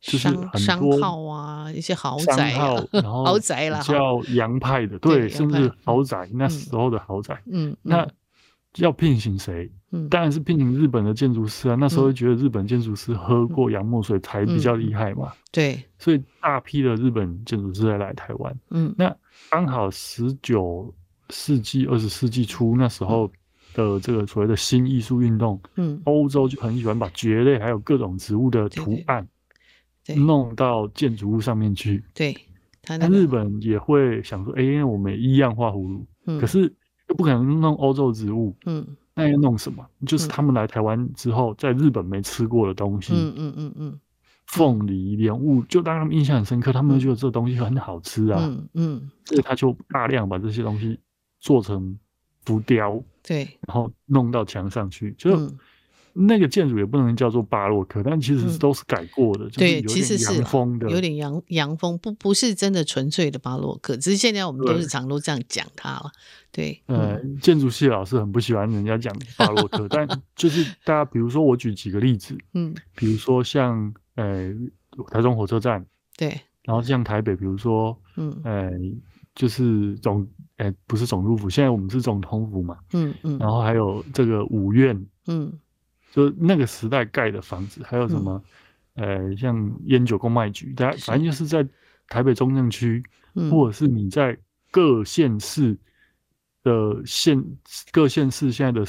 [0.00, 7.76] 就是很多商号啊，一些豪宅、啊，然 后豪宅啦，叫洋派的，对，甚至豪宅，那时候的豪宅，嗯，嗯。
[7.82, 8.08] 那
[8.76, 9.70] 要聘请谁？
[9.90, 11.74] 嗯，当然是聘请日本的建筑师啊。
[11.74, 19.14] 那时候觉得日本建筑师喝过洋墨水才比较厉害嘛，嗯、对，所以大批的日本建筑师来来台湾，嗯，那
[19.50, 20.94] 刚好十九。
[21.32, 23.28] 世纪二十世纪初那时候
[23.74, 29.26] 的这个所谓的新艺术运动，嗯，欧洲就很喜欢把蕨类还有各种植物的图案，
[30.14, 32.04] 弄到建筑物上面去。
[32.14, 32.36] 对，
[32.86, 36.72] 那日本也会想说，哎、欸，我们一样画葫芦，嗯，可是
[37.08, 39.82] 又不可能弄欧洲植物，嗯，那要弄什么？
[40.06, 44.00] 就是他们来台湾之后，在日本没吃过的东西，嗯嗯嗯嗯，
[44.48, 51.00] 凤梨、莲雾，就让他们印象很深刻，他们觉得这东西很好吃啊，嗯嗯，所以他就大量把这些东西。
[51.42, 51.98] 做成
[52.46, 55.36] 浮雕，对，然后弄到墙上去，就
[56.12, 66.12] 那个建筑也不能叫做巴洛克，但其实都是改过的，对，其实是洋风的，有点洋洋风，不不是真的纯粹的巴洛克，只是现在我们都是常都这样讲它了，
[66.52, 74.54] 对，呃，建筑系老师很不喜欢人家讲巴洛克，但就是大家比如说我举几个例子，嗯，比如说像呃
[75.10, 75.84] 台中火车站，
[76.16, 78.70] 对，然后像台北，比如说，嗯，呃。
[79.34, 80.28] 就是总
[80.62, 82.78] 哎、欸，不是总督府，现在我们是总统府嘛。
[82.92, 83.36] 嗯嗯。
[83.38, 84.96] 然后还有这个五院，
[85.26, 85.52] 嗯，
[86.12, 88.40] 就那个时代盖的房子，还有什么，
[88.94, 91.66] 呃、像烟酒公卖局，大家反正就是在
[92.06, 93.02] 台北中正区，
[93.34, 94.38] 嗯、或者是你在
[94.70, 95.76] 各县市
[96.62, 97.44] 的县
[97.90, 98.86] 各县市现在的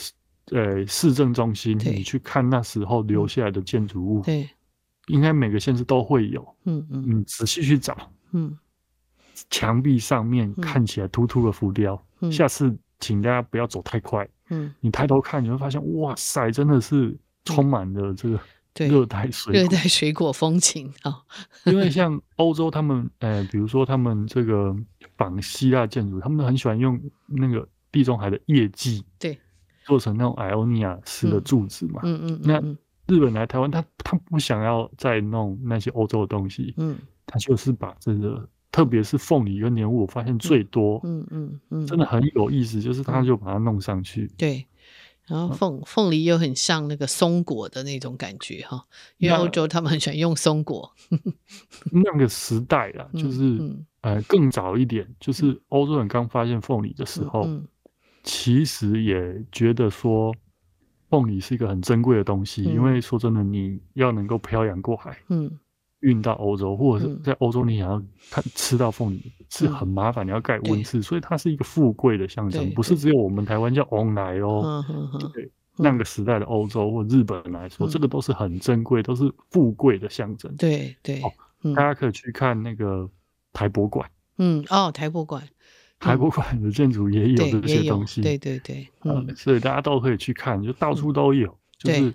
[0.51, 4.47] 呃、欸、市政中心，你去看那时候留下来的建筑物，对，
[5.07, 6.55] 应该每个县市都会有。
[6.65, 7.03] 嗯嗯。
[7.07, 7.97] 你仔细去找，
[8.33, 8.55] 嗯。
[9.49, 12.01] 墙壁上面看起来突突的浮雕。
[12.21, 14.27] 嗯、下次请大家不要走太快。
[14.49, 18.39] 嗯，你抬头看，你会发现，哇塞，真的是充满了这个
[18.75, 21.21] 热带水热带水果风情啊。
[21.65, 24.75] 因为像欧洲，他们呃，比如说他们这个
[25.17, 29.37] 仿希腊建筑，他们都很喜欢用那个地中海的叶蓟，对，
[29.85, 32.01] 做成那种艾欧尼亚式的柱子嘛。
[32.03, 36.73] 嗯嗯，那日本来台湾，他他不想要再弄那些欧洲的东西。
[36.77, 38.47] 嗯，他就是把这个。
[38.73, 44.27] 特别是凤梨跟莲雾，我发现最多，嗯嗯嗯，真的很有意思，就是他就把它弄上去。
[44.35, 44.65] 对，
[45.27, 48.83] 然后凤凤梨又很像那个松果的那种感觉哈，
[49.17, 50.91] 因为欧洲他们很喜欢用松果。
[51.93, 53.59] 那个时代啊， 就是
[54.01, 57.47] 呃更早一点，就是欧洲人刚发现凤梨的时候，
[58.23, 60.33] 其实也觉得说
[61.11, 65.59] 凤梨是一个很珍贵的东西，因为说真的，你要能够漂洋过海，嗯。
[66.03, 74.83] 运到欧洲，或者是在欧洲，你想要看吃到凤梨、嗯、是很麻烦，你要盖温室，所以它是一个富贵的象征，不是只有我们台湾叫翁奶哦。
[75.33, 80.53] 对，那个时代的欧洲或日本人来说，嗯、这个都是很珍贵，都是富贵的象征。
[80.57, 81.21] 对对、
[81.73, 83.09] 大家可以去看那个
[83.53, 84.09] 台博馆。
[84.37, 85.41] 嗯哦，台博馆，
[85.99, 88.21] 台博馆的建筑也有这些东西。
[88.21, 91.49] 对对对，嗯，所以大家都可以去看，就到处都有。
[91.49, 92.13] 嗯、就是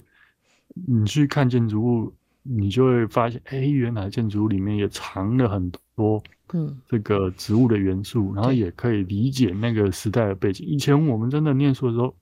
[0.86, 2.14] 你去看建筑物。
[2.50, 6.22] 你就会发现，哎，原来建筑里面也藏了很多，
[6.54, 10.66] 嗯，这个植物的元素，然后也可以理解那个时代的背景。
[10.66, 12.14] 以前我们真的念书的时候，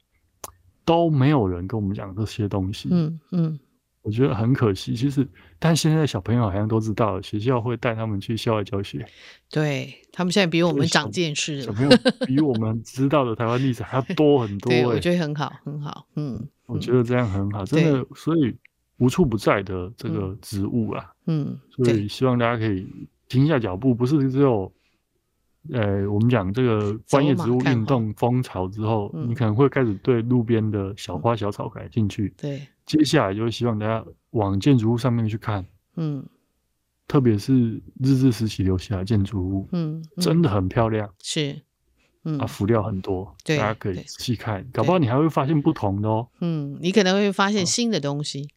[0.85, 3.59] 都没有人跟我们讲这些东西，嗯嗯，
[4.03, 4.97] 我觉得很可惜。
[4.97, 5.27] 其实，
[5.59, 9.07] 但现在小朋友好像都知道了，学校会带他们去校外教学，
[9.51, 14.71] 对，他们现在比我们长见识了，小朋友比我们知道的台湾历史还要多很多。
[14.71, 18.57] 对，我觉得很好，很好，嗯，我觉得这样很好，真的，所以。
[18.99, 22.87] 无处不在的这个植物啊，嗯，所以希望大家可以
[23.29, 24.73] 停一下脚步，不是只有，
[25.73, 36.25] 呃，我们讲这个专业植物运动风潮之后，你可能会开始对路边的小花小草感兴趣，对，接下来就希望大家往建筑物上面去看，嗯，
[37.07, 41.61] 特别是日治时期留下来的建筑物，嗯，真的很漂亮，是，
[42.25, 48.49] 嗯，啊，浮料很多，大家可以仔细看，搞不好你还会发现不同的哦，嗯，你可能会发现新的东西。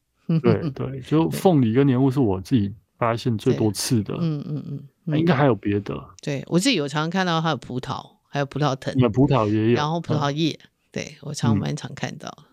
[0.41, 4.13] 对 对，就凤梨跟莲雾是我自己发现最多次的。
[4.19, 5.97] 嗯嗯嗯，那应该还有别的。
[6.21, 12.31] 对，我自己有常常看到还有葡萄，还有葡萄藤，有葡萄也有，然后葡萄叶，嗯、对我常蛮常看到。
[12.37, 12.45] 嗯，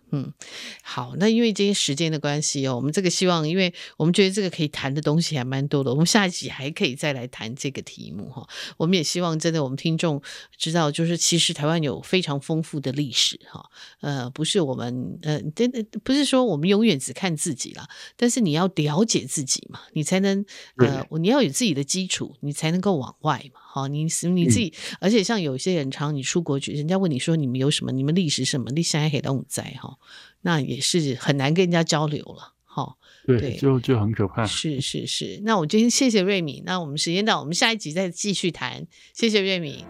[0.82, 8.46] 好，那因为这些时间的关系哦，我们这个希望，因为我们觉得这个可以谈的东西还蛮多的，我们下一集还可以再来谈这个题目哈。
[8.76, 10.22] 我们也希望真的我们听众
[10.56, 13.68] 知道，就是其实台湾有非常丰富的历史哈。
[14.00, 20.44] 呃，不是我们呃，真的不是说我们永远只看自己啦，但是你要了解自己嘛，你才能
[20.76, 23.60] 呃，你要有自己的基础，你才能够往外嘛。
[23.76, 29.98] 好，你你自己，而且像有些人常你出国去，人家问你说你们有什么，你们历史什么，你现在黑龙在哈。
[30.40, 32.96] 那也是很难跟人家交流了，哈。
[33.26, 34.46] 对，就就很可怕。
[34.46, 38.86] 是是是，那我今天谢谢瑞敏，那我们时间到，我们下一集再继续谈。
[39.12, 39.84] 谢谢瑞敏。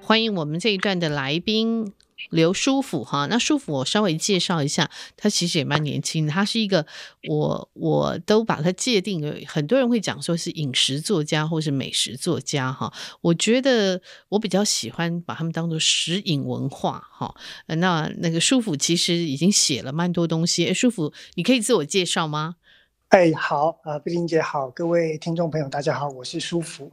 [0.00, 1.92] 欢迎我们这一段的来宾。
[2.30, 6.86] 刘书甫哈，那书甫我稍微介绍一下，他其实也蛮年轻的，他是一个
[7.28, 17.34] 我我都把他界定很多人会讲说是饮食作家或是美食作家哈，我觉得我比较喜欢把他们当做食饮文化哈。
[17.66, 22.56] 那那个书甫其实已经写了蛮多东西，诶，书甫你可以自我介绍吗？
[23.08, 26.90] 哎，好，呃，碧玲姐好，各位听众朋友大家好，我是书甫。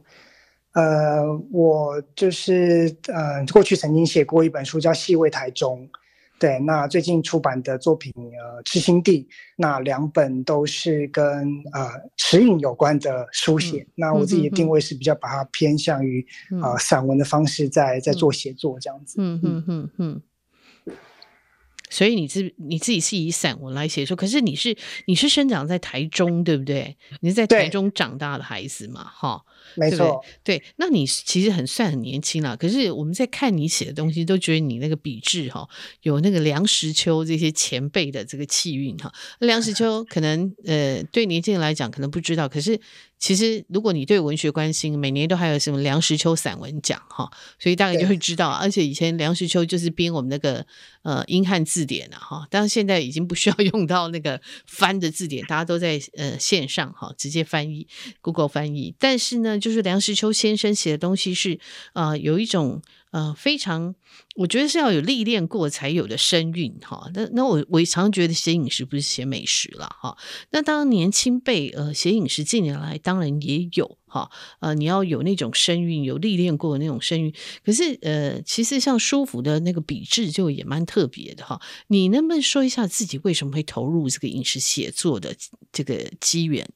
[0.72, 5.80] 呃，我就是呃，过去曾经写过一本书叫《细味台中》，
[6.38, 9.22] 对，那最近出版的作品呃，《痴心地》，
[9.56, 11.22] 那两本都是跟
[11.72, 13.80] 呃食影有关的书写。
[13.80, 19.16] 嗯、那我自己的定位是比较把它偏向于啊、嗯呃、散文的方式在在做写作这样子。
[19.18, 20.22] 嗯嗯嗯嗯。
[21.90, 24.74] 所以你自你自己是以散文来写作，可是你是
[25.06, 26.96] 你是生长在台中，对不对？
[27.20, 29.04] 你是在台中长大的孩子嘛？
[29.04, 29.44] 哈。
[29.76, 32.56] 没错，对，那你其实很算很年轻了。
[32.56, 35.68] 可是我们在看你写的东西，都觉得你那个笔致哈，
[36.02, 39.12] 有那个梁实秋这些前辈的这个气韵哈。
[39.38, 42.80] 梁实 秋可能呃，对年轻人来讲可能不知道，可是。
[43.20, 48.48] 其实，如果你对文学关心，每年都还有什么梁实秋散文奖哈，所以大概就会知道。
[48.48, 50.64] 而且以前梁实秋就是编我们那个
[51.02, 57.86] 呃英汉字典啊哈，但是现在已经不需要 用到那个翻的字典，大家都在呃线上哈直接翻译
[58.22, 58.94] Google 翻译。
[58.98, 61.60] 但是呢，就是梁实秋先生写的东西是
[61.92, 63.94] 呃有一种呃非常，
[64.36, 67.10] 我觉得是要有历练过才有的身韵哈。
[67.14, 70.16] 那那我我常觉得写饮食不是写美食了哈。
[70.50, 74.30] 那当年轻辈呃写饮食近年来当然也有哈，
[74.60, 77.34] 呃你要有那种身韵，有历练过的那种身韵。
[77.64, 81.60] 可是呃其实像舒福的那个笔致就也蛮特别的哈。
[81.88, 85.34] 你能不能说一下自己为什么会投入这个饮食写作的
[85.72, 86.68] 这个机缘？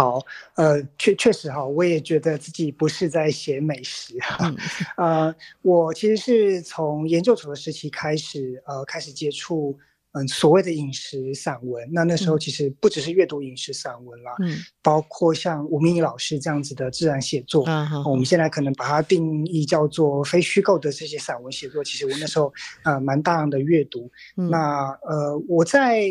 [0.00, 0.24] 好，
[0.54, 4.54] 呃，确确实哈，我也觉得自己不是在写美食哈，
[4.96, 9.76] 嗯、呃，我其实是从研究所的时期开始，呃，开始接触
[10.12, 11.84] 嗯、呃、所谓的饮食散文。
[11.92, 24.08] 那那时候其实不只是阅读饮食散文啦，嗯，包括像吴明义老师这样子的自然写作，嗯、呃，我们现在可能把它定义叫做非虚构的这些散文写作，其实我那时候呃蛮大量的阅读。
[24.36, 26.04] 嗯、那呃，我在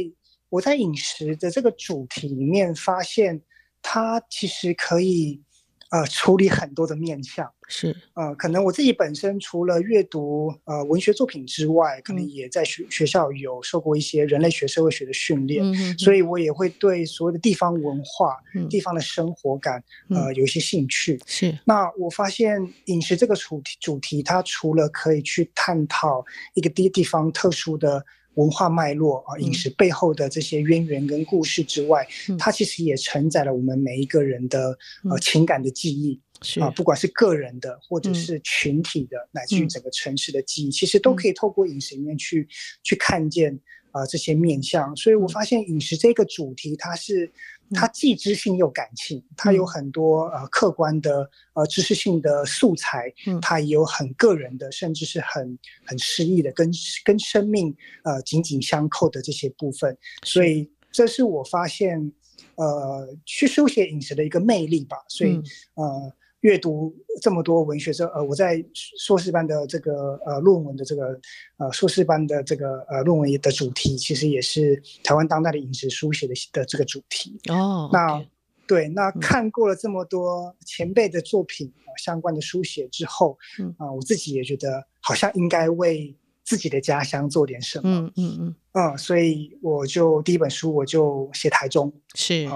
[0.50, 3.42] 我在饮食的这个主题里面发现。
[3.90, 5.42] 它其实可以，
[5.92, 15.64] 呃，处理很多的面向，是，呃，可能我自己本身除了阅读呃文学作品之外，可能也在学学校有受过一些人类学、社会学的训练，
[15.98, 21.18] 所以我也会对所谓的地方文化、嗯、地方的生活感，呃，有一些兴趣。
[21.26, 26.26] 是，那我发现饮食这个主题，主题它除了可以去探讨
[26.56, 28.06] 一个地地方特殊的。
[28.38, 34.72] 文化脉络啊，饮食背后的这些渊源跟故事之外，嗯、它其实也承载了我们每一个人的、
[35.04, 36.60] 嗯、呃情感的记忆，是。
[36.60, 42.48] 啊，不管是个人的或者是群体的，嗯、乃至于整个城市的记忆，其实都可以透过饮食里面去、嗯、
[42.84, 43.54] 去看见
[43.92, 44.96] 啊、呃、这些面相。
[44.96, 47.32] 所以我发现饮食这个主题，它是。
[47.74, 56.72] 它既知性又感性，它有很多呃客观的呃知识性的素材，它也有很个人的，甚至是很很诗意的，跟
[57.04, 59.98] 跟生命呃紧紧相扣的这些部分。
[60.24, 62.12] 所以这是我发现
[62.56, 64.98] 呃去书写饮食的一个魅力吧。
[65.08, 65.42] 所以
[65.76, 66.14] 呃。
[66.48, 71.20] 阅读这么多文学这呃，我在硕士班的这个呃论文的这个
[71.58, 77.90] 呃硕士班的这个呃论文的主题，其实也是台湾当代的饮食书写的的这个主题哦。
[77.92, 78.28] 那、okay.
[78.66, 87.84] 对，那看过了这么多前辈的作品、呃、相关的书写之后，嗯啊、呃，我自己也觉得好像应该为自己的家乡做点什么。
[87.86, 92.48] 嗯嗯嗯嗯，所以我就第一本书我就写台中是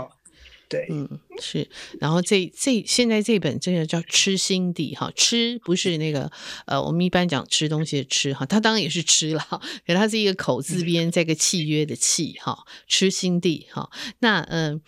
[0.72, 1.69] 对，嗯，是，
[1.99, 6.32] 然后这这现在这本这个叫吃心地哈，吃不是那个
[6.65, 9.45] 呃，我们一般讲吃东西的吃哈，它当然也是吃了，
[9.86, 13.89] 可它是一个口字边，再一个契约的契哈，吃心地哈。
[14.19, 14.82] 那嗯、呃，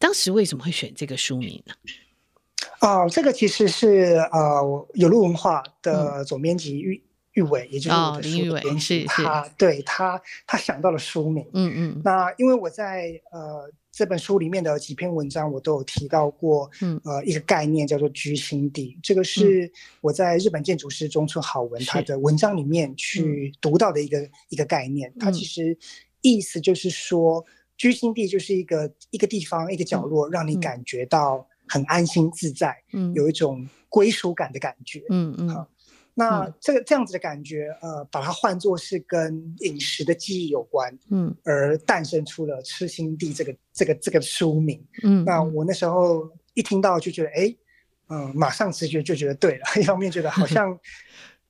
[0.00, 1.74] 当时为什么会选这个书名呢？
[2.80, 7.00] 啊、呃，这个其实是呃，有路文化的总编辑玉
[7.34, 13.70] 玉伟，也就是我的书的编辑，他对他他想到了书名，嗯嗯，那因为我在呃。
[13.98, 19.68] 这本书里面的几篇文章，我都有提到过，嗯，呃，一个概念叫做居心地，这个是
[20.00, 25.12] 我在日本建筑师中村好文他的文章里面去读到的一个一个概念。
[25.18, 25.76] 它其实
[26.20, 27.44] 意思就是说，
[27.76, 35.48] 居心地就是一个一个地方一个角落，让你感觉到很安心自在，嗯，有一种归属感的感觉，嗯嗯。
[35.48, 35.68] 好。
[36.18, 47.56] 那这个这样子的感觉，呃，把它换作是跟饮食的记忆有关，嗯，而诞生出了《痴心地》这个这个这个书名，嗯，那我那时候一听到就觉得，哎，
[48.08, 50.76] 嗯，马上直觉就觉得对了， 一方面觉得好像。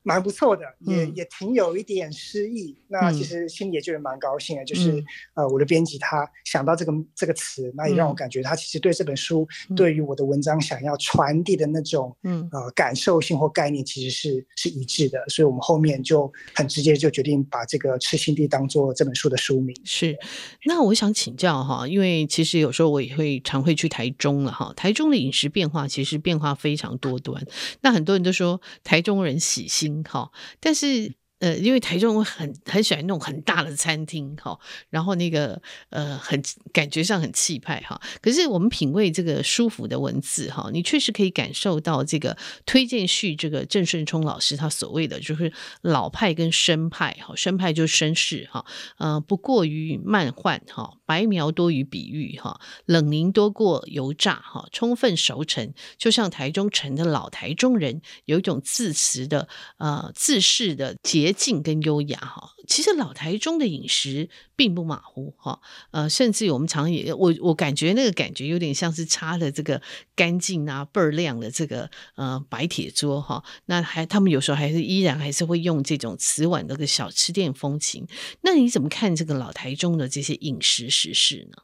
[0.03, 2.74] 蛮不错的，也也挺有一点诗意。
[2.78, 15.22] 嗯、那其实心里也觉得蛮高兴的，嗯、就是呃，我的编辑他想到这个这个词，那也让我感觉他其实对这本书，嗯、对于我的文章想要传递的那种嗯呃感受性或概念，其实是是一致的。
[15.28, 19.76] 所以我们后面就很直接就决定把这个《痴心地》当做这本书的书名。
[19.84, 20.16] 是，
[20.64, 27.44] 那我想请教哈，因为其实有时候我也会常会去台中了哈，台中的饮食变化其实变化非常多端。
[27.82, 29.88] 那很多人都说台中人喜新。
[30.09, 34.59] 好，但是呃，因为台中很很喜欢那种很大的餐厅哈，
[34.91, 35.61] 然后那个
[35.91, 38.01] 呃，很感觉上很气派哈。
[38.20, 42.36] 可是我们品味这个舒服的文字哈，你确实可以感受到这个
[42.66, 48.64] 推荐序这个郑顺聪老师他所谓的就是老派跟生派哈，生派就是绅士哈，
[48.99, 50.95] 呃，不过于慢换哈。
[51.09, 60.95] 白描多于比喻，哈，冷凝多过油炸，哈，充分熟成，就像台中城的老台中人，有一种自持的、呃自适的
[61.29, 62.53] 洁净跟优雅，哈。
[62.66, 65.61] 其实老台中的饮食并不马虎，哈，
[65.91, 69.81] 呃，甚至我们常也，我我感觉那个感觉有点像是擦的这个
[70.14, 73.43] 干净啊倍儿亮的这个呃白铁桌，哈。
[73.66, 78.07] 那还他们有时候还是依然还是会用这种瓷碗的个小吃店风情。
[78.43, 80.89] 那你怎么看这个老台中的这些饮食？
[80.89, 81.62] 时事呢？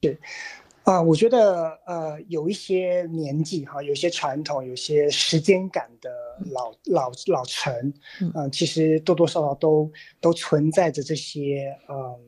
[0.00, 0.18] 对，
[0.84, 6.10] 啊、呃，我觉得呃，有一些年纪哈，有一些传统，有些时间感的
[6.52, 7.72] 老老老城，
[8.20, 12.20] 嗯、呃，其实多多少少都都存在着这些呃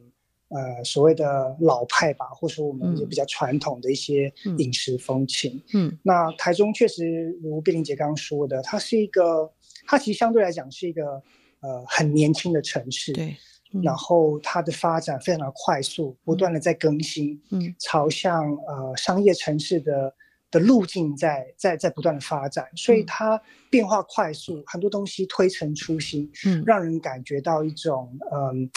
[0.49, 5.63] 呃所谓的老派吧，或者说我们也比较传统的一些饮食风情。
[5.75, 9.53] 嗯，嗯，那台中确实如碧玲姐刚刚说的，它是一个，
[9.87, 11.23] 它其实相对来讲是一个
[11.61, 13.13] 呃很年轻的城市。
[13.13, 13.37] 对。
[13.83, 20.15] 然后它的发展非常的快速，不断的在更新，嗯，朝向呃商业城市的
[20.51, 28.71] 的路径在在在不断的发展，所以它变化快速，很多东西推陈出新，嗯，让人感觉到一种嗯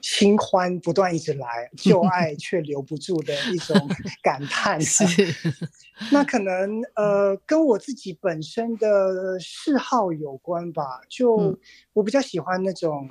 [0.00, 3.74] 新欢不断一直来，旧爱 却留不住的一种
[4.22, 4.78] 感叹。
[4.80, 5.04] 是，
[6.12, 11.58] 那可能呃跟我自己本身的嗜好有关吧，就
[11.94, 13.08] 我比较喜欢那种。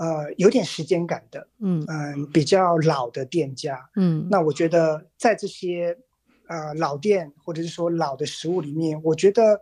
[0.00, 1.84] 呃，有点时间感的，嗯。
[1.86, 5.94] 嗯、呃，比较老的店家，嗯，那我觉得在这些
[6.48, 9.60] 呃老店或者是说老的食物里面，我觉得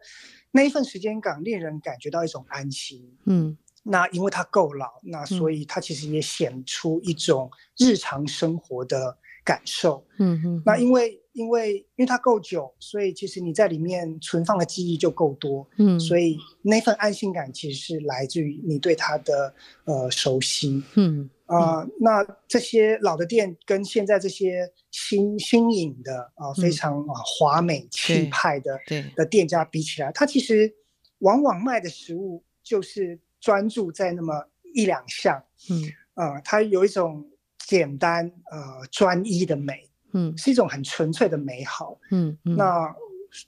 [0.53, 11.21] 那一份时间感令人感觉到一种安心，嗯，那因为它够老，那所以它其实也显出一种日常生活的感受，嗯哼，那因为。
[11.39, 29.05] 因为因为它够久，所以其实你在里面存放的记忆就够多，嗯，所以那份安心感其实是来自于你对它的呃熟悉，嗯啊、呃，那这些老的店跟现在这些新新颖的啊、呃、非常啊华美气派的对。
[29.15, 30.75] 的店家比起来，它其实
[31.21, 35.85] 往往卖的食物就是专注在那么一两项，嗯。
[36.15, 37.25] 啊、呃，它有一种
[37.65, 39.88] 简单呃专一的美。
[40.13, 41.99] 嗯，是一种很纯粹的美好。
[42.11, 42.95] 嗯，嗯，那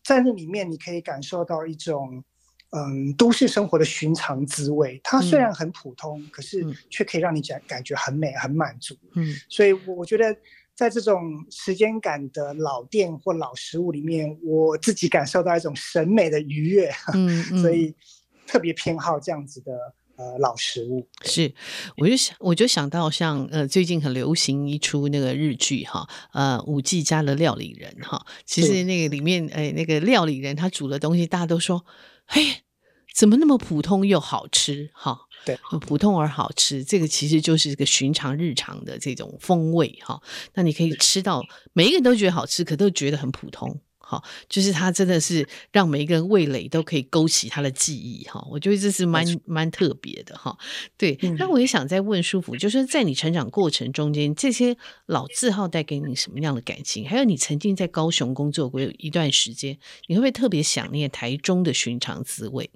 [0.05, 2.23] 在那里面，你可以感受到一种，
[2.71, 5.01] 嗯，都市生活的寻常滋味。
[5.03, 8.95] 它虽然很普通，嗯、可是却可以让你感感觉很美、很满足。
[9.15, 10.37] 嗯，所以我觉得，
[10.75, 16.91] 在这种时间感的老店或老食物里面，我自己感受到一种审美的愉悦。
[17.15, 17.95] 嗯，嗯， 所以
[18.47, 19.95] 特别偏好这样子的。
[20.21, 21.55] 呃，老食物是，
[21.97, 31.87] 我就想，我就想到像呃，最近很流行一出那个日剧哈，呃，舞伎家的料理人哈，其实那个里面哎，那个料理人他煮的东西，大家都说，
[32.27, 32.43] 嘿，
[33.15, 35.21] 怎么那么普通又好吃哈？
[35.47, 40.21] 对，普通而好吃，这个其实就是一个寻常日常的这种风味哈。
[40.53, 41.43] 那你可以吃到
[41.73, 43.81] 每一个人都觉得好吃，可都觉得很普通。
[44.11, 50.59] 好，就是他真的是让每一个人味蕾都可以勾起他的记忆哈，我觉得这是蛮蛮特别的哈。
[50.97, 57.09] 对，那我也想再问舒服，就是在你成长过程中间，这些老字号带给你什么样的感情？
[57.09, 62.69] 还有你曾经在高雄工作过一段时间，你会不会特别想念台中的寻常滋味？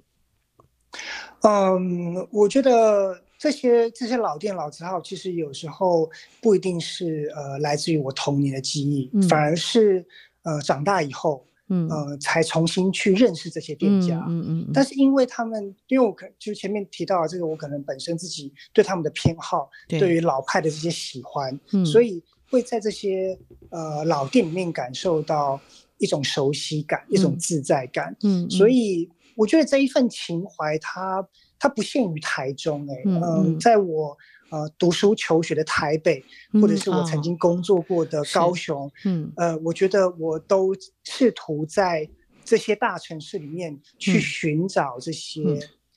[1.41, 6.09] 嗯，我觉得这些这些老店老字号，其实有时候
[6.39, 10.05] 不一定是呃来自于我童年的记忆，嗯、反而是。
[10.45, 14.71] 呃，长大以后，嗯，呃，才重新去认识这些店家，嗯嗯，嗯。
[14.71, 23.35] 但是因为他们，因为我可就前面提到的这个，我可能本身自己对他们的偏好，对，对于老派的这些喜欢，嗯，所以会在这些
[23.71, 25.59] 呃老店里面感受到
[25.97, 28.47] 一种熟悉感，嗯、一种自在感，嗯。
[28.49, 31.27] 所以我觉得这一份情怀，它
[31.57, 34.15] 它不限于台中、欸，哎，嗯，嗯，在我。
[34.49, 36.23] 呃，读书求学的台北，
[36.61, 42.07] 或者是我曾经工作过的高雄，嗯，哦、呃，我觉得我都试图在
[42.43, 45.41] 这些大城市里面去寻找这些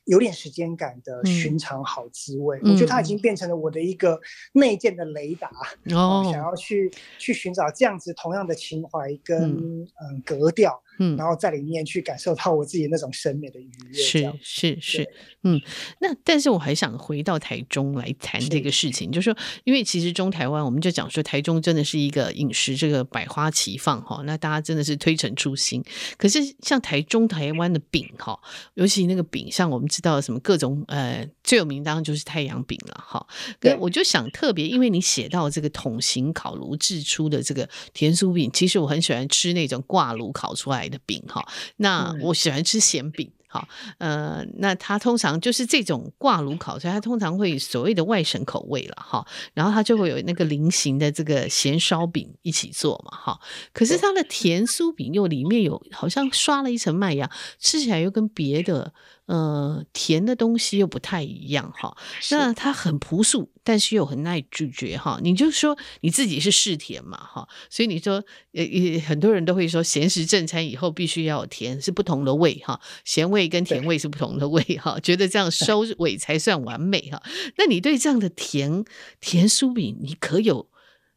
[0.06, 2.58] 有点时间感的寻常好滋味。
[2.62, 4.18] 嗯、我觉得它已经变成了我的一个
[4.54, 5.50] 内建的雷达，
[5.94, 10.82] 哦、呃，想要去去寻找这样子同样的情怀跟嗯、呃、格调。
[10.98, 15.08] 嗯，然后在里面去感受到我自己那种审美的愉悦，是是是，
[15.42, 15.60] 嗯，
[16.00, 25.82] 那但是我还想回到台中来谈这个事情，就是说，因为其实中台湾，我们就讲说台中真的是一个饮食这个百花齐放哈，那大家真的是推陈出新。
[26.16, 28.38] 可是像台中台湾的饼哈，
[28.74, 33.24] 尤其那个饼，像我们知道什么各种呃最有名当然就是太阳饼了哈。
[33.60, 43.66] 对，我就想特别，因为你写到这个桶型烤炉制出的这个甜酥饼，其实我很喜欢吃那种挂炉烤出来的饼哈，那我喜欢吃咸饼哈，
[43.98, 53.40] 呃，那它通常就是这种挂炉烤，所以它通常会所谓的外省口味了哈，然后它就会有那个菱形的这个咸烧饼一起做嘛哈，
[53.72, 58.92] 可是它的甜酥饼又里面有好像刷了一层麦芽，吃起来又跟别的。
[59.28, 61.94] 呃，甜的东西又不太一样哈，
[62.30, 65.20] 那它很朴素，但是又很耐咀嚼哈。
[65.22, 68.64] 你就说你自己是嗜甜嘛哈，所以你说呃，
[69.06, 77.22] 很多人都会说咸食正餐以后必须要有甜，是不同的味哈，咸味跟甜味是不同的味哈，觉得这样收 尾才算完美哈。
[77.58, 78.82] 那你对这样的甜
[79.20, 80.70] 甜酥饼，你可有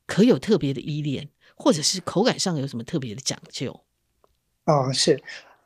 [0.06, 1.30] 可有特别的依恋？
[1.56, 3.86] 或者是口感上有什么特别的讲究？
[4.66, 5.22] 哦，是，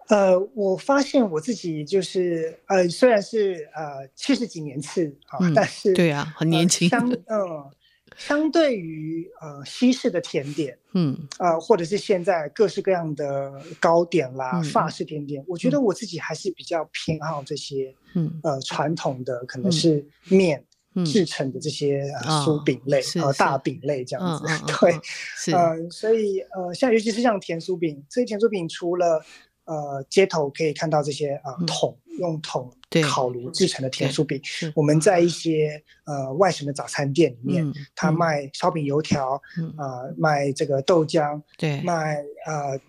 [0.08, 7.72] 呃，我发现我自己就是呃，虽然是呃七十几年次啊，嗯、但是对啊，很年轻，相嗯。
[8.18, 20.64] 相对于呃西式的甜点，嗯，呃或者是现在各式各样的糕点啦、嗯、法式甜点，我觉得我自己还是比较偏好这些，嗯，呃传统的可能是面
[21.06, 24.98] 制成的这些酥饼类、呃大饼类这样子，嗯、 对，
[25.36, 29.22] 是呃所以呃像尤其是像甜酥饼，这些甜酥饼除了
[29.66, 31.98] 呃街头可以看到这些呃桶。
[32.18, 32.72] 用桶
[33.04, 34.42] 烤炉制成的甜酥饼，
[34.74, 42.80] 我们在一些呃外省的早餐店里面，他、嗯、卖烧饼、油条，嗯、呃卖这个豆浆，对，卖呃，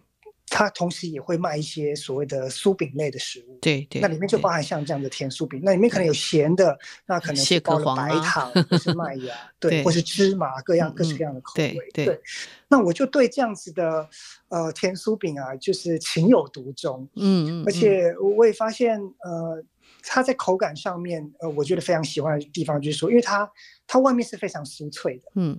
[0.49, 12.21] 他同时也会卖一些所谓的酥饼类的食物，对对，那里面就包含像这样的甜酥饼，那里面可能有咸的，那可能是包了白糖或是麦芽， 对，或是芝麻，各样各式各样的口味，对，对，
[12.69, 14.09] 那我就对这样子的
[14.49, 19.65] 呃甜酥饼啊，就是情有独钟，嗯嗯，而且我也发现呃。
[20.09, 23.51] 它在口感上面，呃，我觉得非常喜欢的地方就是说，因为它
[23.89, 25.59] 它外面是非常酥脆的，嗯，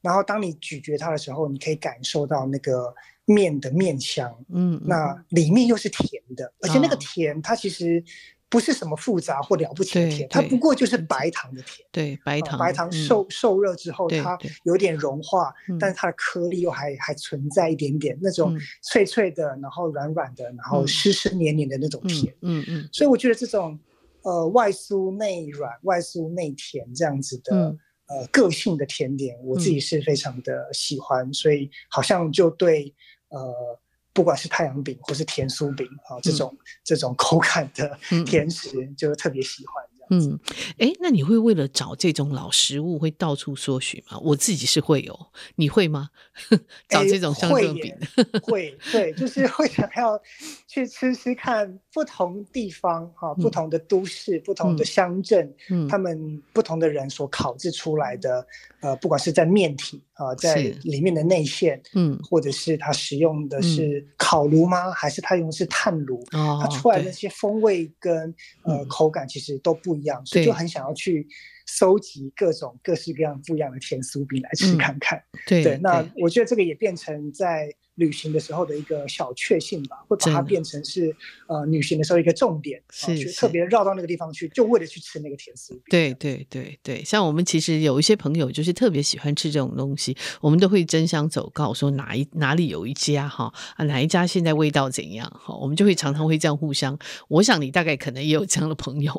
[0.00, 2.94] 然后当你咀嚼它的时候，你可以感受到那个
[3.24, 8.04] 面的面香，嗯，那里面又是甜的，而且那个甜它其实。
[8.52, 11.88] 不是什么复杂或了不起的甜，它不过就是白糖的甜。
[11.90, 15.50] 对，白糖，白糖受受热之后，它有点融化，
[15.80, 22.30] 但是它的颗粒又还还存在一点点那种脆脆的，然后软软的，然后湿湿黏黏的那种甜。
[22.42, 22.86] 嗯嗯。
[22.92, 23.80] 所以我觉得这种
[24.20, 27.74] 呃外酥内软、外酥内甜这样子的
[28.12, 32.94] 呃个性的甜点，我自己是非常的喜欢，所以好像就对
[33.30, 33.80] 呃。
[34.14, 39.82] 不管是太阳饼或是甜酥饼啊，这种、嗯、这种口感的甜食，嗯、就特别喜欢。
[40.10, 40.38] 嗯，
[40.78, 44.18] 哎，那你会为了找这种老食物会到处搜寻吗？
[44.20, 45.18] 我自己是会有，
[45.56, 46.10] 你会吗？
[46.88, 47.94] 找这种香煎饼，
[48.42, 50.20] 会，对， 就是 会想要
[50.66, 58.46] 去吃吃看不同地方哈、嗯，不同的都市、不同的乡镇，嗯，他们不同的人所烤制出来的，
[58.80, 64.88] 呃，不管是在面体啊，在里面的内馅，嗯，或者是他使用的是烤炉吗？
[64.88, 66.22] 嗯、还是他用的是炭炉？
[66.32, 68.34] 哦，它出来的那些风味跟
[68.64, 70.24] 呃口感其实都不一样。
[70.26, 71.26] 所以就很想要去
[71.66, 75.18] 收集各种各式各样不一样的甜酥饼来吃看看。
[75.18, 77.74] 嗯、对，对，那我觉得这个也变成在。
[77.96, 81.14] 旅行的时候的一个小确幸吧，会把它变成是
[81.46, 85.82] 呃旅行的时候一个重点，是，是特别绕到那个地方去，就为了去吃那个甜酥饼。
[85.90, 96.98] 对对对对，像我们其实有一些朋友就是特别喜欢吃这种东西，我们都会争相走告说哪一哪里有一家哈啊哪一家现在味道怎样哈，我们就会常常会这样互相。
[97.28, 99.12] 我想你大概可能也有这样的朋友，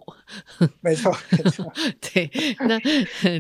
[0.81, 1.71] 没错没错，
[2.01, 2.29] 对，
[2.67, 2.79] 那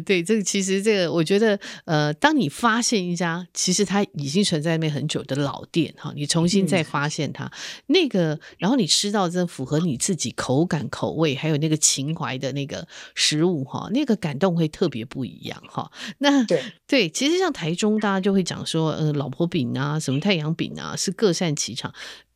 [0.01, 7.51] 对这个其实这个我觉得呃，当你发现一家其实它已经存在那边很久的老店哈，你重新再发现它，嗯、
[7.87, 15.91] 那个，然后你吃到这符合你自己口感口味，还有那个情怀的那个食物哈，那个感动会特别不一样哈。
[16.19, 21.93] 那对对，其实像台中，大家就会讲说，呃，老婆饼啊，什么太阳饼啊，是各擅其长。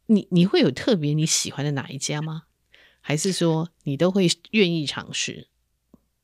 [0.07, 2.43] 你你会有特别你喜欢的哪一家吗？
[3.01, 5.47] 还是说你都会愿意尝试？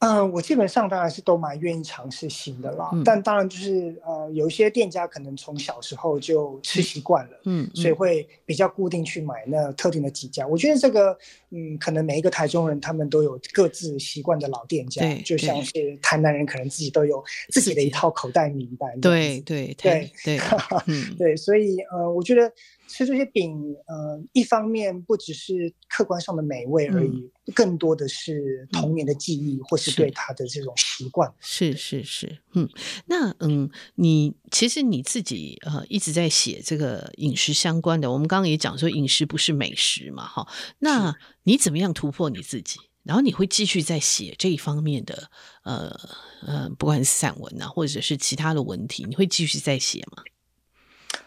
[0.03, 10.45] 嗯，我基本上当然是都蛮愿意尝试新的啦，嗯、但当然就是呃，有一些店家可能从小时候就吃习惯了，嗯，所以会比较固定去买那特定的几家。
[10.45, 11.17] 我觉得这个，
[11.51, 20.39] 嗯，可能每一个台中人他们都有各自习惯的老店家，对，就像是台南人可能自己都有自己的一套口袋名单，对对对对，
[21.17, 22.51] 对，所以呃，我觉得。
[22.93, 31.33] 吃这些饼，呃，一方面不只是客观上的美味而已，嗯、更多的是童年的记忆，嗯、或是对他的这种习惯。
[31.39, 32.69] 是是是，嗯，
[33.07, 42.79] 那嗯，你其实你自己呃一直在写这个饮食相关的，我们刚刚也讲说饮食不是美食嘛，哈，那你怎么样突破你自己？
[43.01, 45.29] 然后你会继续在写这一方面的，
[45.63, 45.99] 呃
[46.45, 50.23] 呃，不管是散文啊，或者是其他的文体，你会继续在写吗？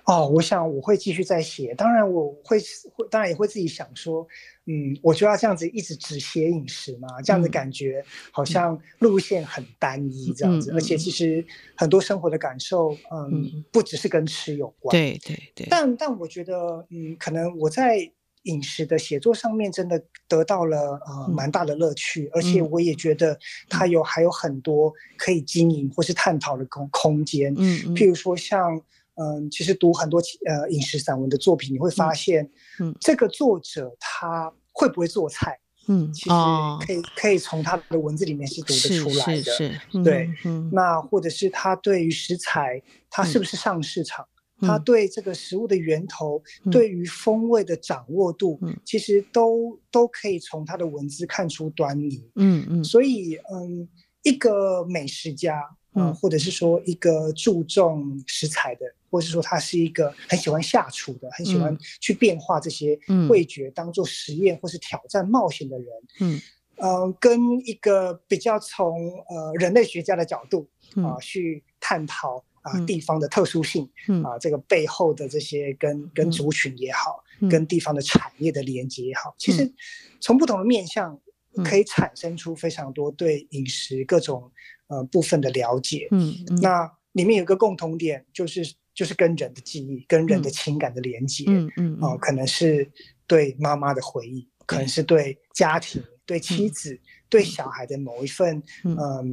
[0.07, 2.61] 哦，我想我会继续再写，当然我会
[2.95, 4.25] 会，当然也会自己想说，
[4.67, 11.45] 嗯，我就要这样子一直只写饮食嘛，这样子感觉好像路线很单一这样子，嗯、而且其实
[11.77, 17.99] 很多生活的感受，嗯，嗯不只是跟吃有关，对对对，但但我觉得，嗯，可能我在
[18.45, 23.37] 饮食的写作上面真的得到了呃蛮大的乐趣，嗯，而且我也觉得
[23.69, 28.81] 它有还有很多可以经营或是探讨的空空间，嗯，譬如说像。
[29.17, 32.45] 嗯，其实读很多呃饮食散文的作品，你会发现，
[32.81, 35.59] 嗯，嗯这个作者他会不会做菜，
[35.89, 44.27] 嗯，其实可以、哦、可以从他的文字里面是读得出来的，是，是，是、嗯、对、嗯，那或者是他对于食材，他是不是上市场，
[44.61, 52.29] 他对这个食物的源头，嗯、对于风味的掌握度，嗯、其实都都可以从他的文字看出端倪。
[52.35, 53.89] 嗯嗯，所以嗯，
[54.23, 55.63] 一个美食家，
[55.97, 62.97] 嗯、呃，或者是说一个注重食材的，或者是说他是一个很喜欢下厨的，很喜欢去变化这些
[63.29, 65.87] 味觉当做实验或是挑战冒险的人。
[66.21, 66.41] 嗯
[66.77, 72.45] 嗯、呃，跟一个比较从呃人类学家的角度啊、呃、去探讨。
[72.67, 79.73] 啊，地方的特殊性，嗯、啊，这个背后的这些跟、嗯、跟族群也好，嗯、跟地方的产业的连接也好，嗯、其实
[80.21, 81.17] 从不同的面向
[81.65, 84.51] 可以产生出非常多对饮食各种
[84.89, 86.09] 呃部分的了解。
[86.11, 91.45] 嗯，嗯那里面有个共同点，就是就是跟人的记忆、跟人的情感的连接。
[91.49, 92.91] 嗯嗯，哦、呃，可能是
[93.27, 99.25] 对妈妈的回忆，可能是对家庭、对妻子、嗯、对小孩的某一份嗯、呃、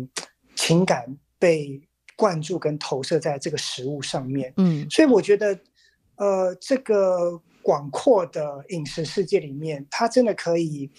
[0.55, 1.81] 情感被。
[2.15, 5.59] 灌注跟投射在这个食物上面，嗯，所以我觉得，
[6.15, 10.91] 呃，这个广阔的饮食世界里面，它真的可以，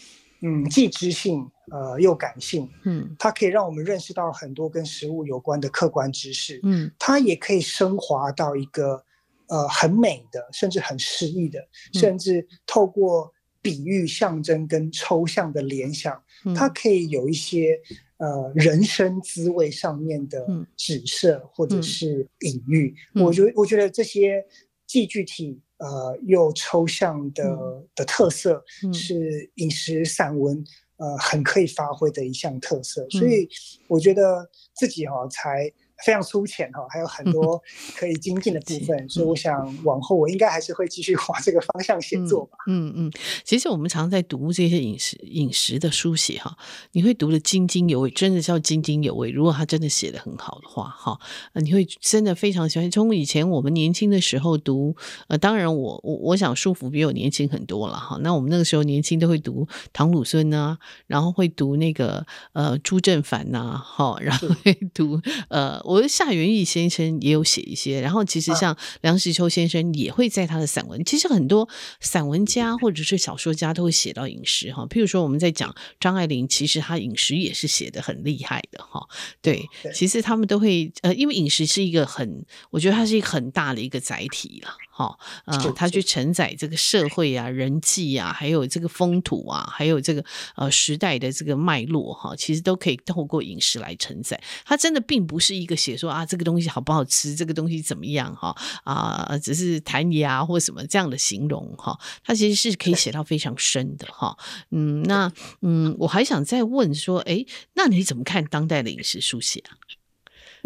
[0.44, 9.02] 嗯，既知性，呃，又感性，嗯，它可以让我们认识到很多跟食物有关的客观知识，嗯，它也可以升华到一个，
[9.48, 11.58] 呃，很美的，甚至很诗意的，
[11.94, 13.32] 嗯，甚至透过
[13.62, 17.80] 比喻、象征跟抽象的联想，嗯，它可以有一些。
[18.18, 24.42] 呃，人生滋味上面的指涉或者是隐喻，嗯嗯、我觉得我觉得这些
[24.86, 30.64] 既具体呃又抽象的、嗯、的特色，是饮食散文
[30.96, 33.48] 呃很可以发挥的一项特色，嗯、所以
[33.88, 35.72] 我觉得自己哈、哦、才。
[36.04, 37.62] 非常粗浅哈，还有很多
[37.96, 42.58] 可以精进的部分，嗯、所以我想往后我应该还是会继续往这个方向写作吧。
[42.66, 43.12] 嗯嗯，
[43.44, 46.56] 其实我们常在读这些饮食饮食的书写哈，
[46.92, 49.30] 你会读的津津有味，真的叫津津有味。
[49.30, 51.16] 如果他真的写的很好的话哈，
[51.54, 52.90] 你会真的非常喜欢。
[52.90, 54.96] 从以前我们年轻的时候读，
[55.28, 58.18] 呃，当然我我我想舒服比我年轻很多了哈。
[58.20, 60.76] 那我们那个时候年轻都会读唐鲁孙呐，
[61.06, 65.83] 然后会读那个呃朱正凡呐，哈，然后会读呃。
[65.84, 71.68] 我的夏元义先生也有写一些，然后其实像梁实秋先生也会在他的散文，其实很多
[72.00, 74.86] 散文家或者是小说家都会写到饮食哈。
[74.86, 79.06] 譬如说我们在讲张爱玲，其实她饮食也是写的很厉害的哈。
[79.40, 79.64] 对，
[79.94, 84.76] 其实他们都会呃，因为饮食是一个很，我觉得它是一个很大的一个载体了。
[84.96, 90.24] 好，呃，他去承载这个社会啊、人际啊，还有这个风土啊，还有这个
[90.54, 94.40] 呃时代的这个脉络哈，其实都可以透过饮食来承载。
[94.64, 101.98] 它真的并不是一个写说啊，这个东西好不好吃，这个东西怎么样哈啊，只是弹牙或什么这样的形容哈。
[102.22, 104.38] 它其实是可以写到非常深的哈。
[104.70, 105.32] 嗯，那
[105.62, 109.74] 嗯，我还想再问说，哎，那你怎么看当代的饮食书写啊？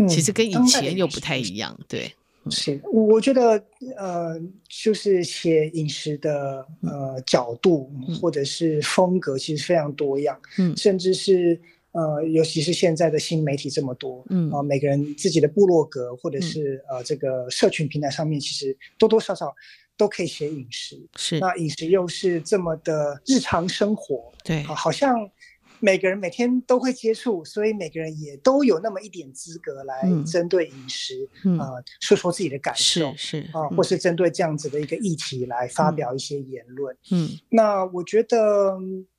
[0.06, 2.14] 其实跟以前又不太一样，对。
[2.50, 3.62] 是，我觉得，
[3.96, 7.90] 呃，就是写饮食的呃角度
[8.20, 11.60] 或者是风格，其实非常多样，嗯，甚至是
[11.92, 19.54] 呃，尤其是现在的新媒体这么多，嗯，啊，每个人自己的部落格或者是呃这个社群平台上面，其实多多少少
[19.96, 25.30] 都可以写饮食，是，那饮食又是这么的日常生活，对，啊，好像。
[25.80, 36.96] 每个人每天都会接触，所以每个人也都有那么一点资格来针对饮食，呃，说说自己的感受，是啊、呃，或是针对这样子的一个议题来发表一些言论。
[37.10, 38.76] 嗯，那我觉得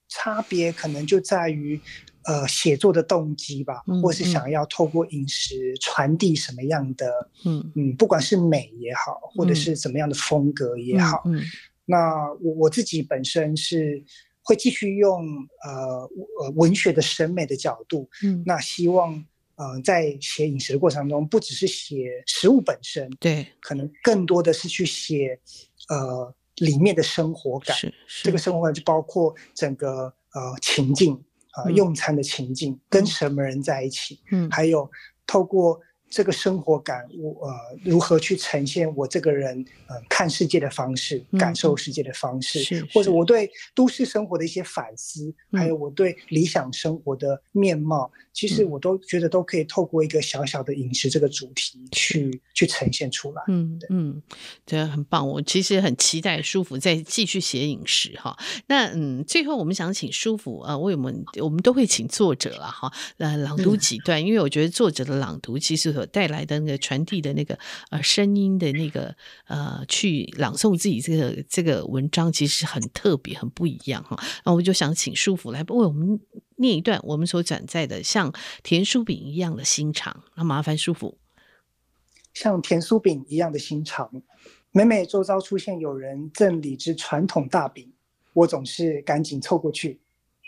[0.07, 1.79] 差别可能就在于，
[2.23, 7.71] 呃，写作的动机吧，嗯、或是想要透过饮食传递什么样的，嗯。
[7.75, 11.43] 嗯，不管是美也好，或者是怎么样的风格也好，嗯，嗯。
[11.85, 14.03] 那我我自己本身是。
[14.49, 16.09] 会继续用呃
[16.41, 19.13] 呃文学的审美的角度，嗯，那希望
[19.57, 25.39] 呃在写饮食的过程中，不只是写食物本身，对，可能更多的是去写
[25.89, 28.23] 呃里面的生活感，是，是。
[28.23, 31.13] 这个生活感就包括整个呃情境
[31.51, 34.89] 啊、呃，用餐的情境，嗯、跟什么人在一起，嗯，还有
[35.27, 35.79] 透过。
[36.09, 37.53] 这个生活感，我呃
[37.83, 53.43] 如何去呈现我这个人呃看世界的方式，嗯、感受世界的方式，是是或者我对都市生活的一些反思，嗯、还有我对理想生活的面貌，嗯、其实我都觉得都可以透过一个小小的饮食这个主题去、嗯、去呈现出来。
[53.47, 54.19] 嗯对嗯，
[54.65, 55.27] 真的很棒。
[55.27, 58.35] 我其实很期待舒服再继续写饮食哈。
[58.65, 65.98] 那嗯，最后我们想请舒服啊，为我们我们都会请作者了哈，来，朗读几段，嗯、因为我觉得作者的朗读其实。
[65.99, 69.13] 所带来的那个传递的那个呃声音的那个
[69.47, 74.17] 呃去朗诵自己这个这个文章，其实很特别，很不一样哈。
[74.45, 76.17] 那我就想请舒服来为我们
[76.55, 78.33] 念一段我们所转载的像
[78.63, 80.23] 甜酥饼一样的心肠。
[80.35, 81.17] 那麻烦舒服。
[82.33, 84.09] 像甜酥饼一样的心肠。
[84.71, 87.91] 每每周遭出现有人赠礼之传统大饼，
[88.33, 89.99] 我总是赶紧凑过去，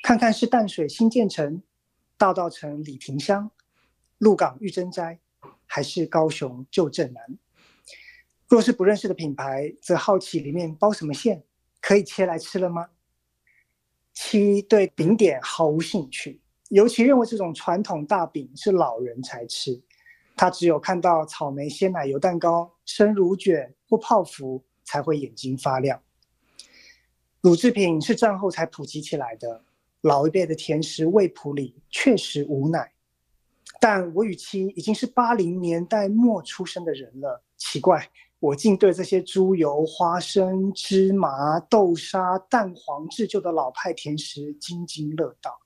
[0.03, 1.61] 看看是淡水新建成、
[2.17, 3.49] 大道城李亭香、
[4.19, 5.19] 鹿港玉珍斋，
[5.73, 7.23] 还是高雄旧镇南。
[8.49, 11.41] 若是不认识的品牌，则好奇里面包什么馅，
[11.79, 12.89] 可以切来吃了吗？
[14.11, 19.81] 七对饼点毫无兴趣，尤其认为这种传统大饼是老人才吃。
[20.35, 26.03] 他只有看到草莓鲜奶油蛋糕、生乳卷或泡芙，才会眼睛发亮。
[27.39, 29.63] 乳制品是战后才普及起来的，
[30.01, 32.91] 老一辈的甜食味谱里确实无奶。
[33.81, 38.07] 但我与其已经是八零年代末出生的人了，奇怪，
[38.37, 45.59] 我竟对这些猪油、花生、芝麻、豆沙、蛋黄制就的老派甜食津津乐道。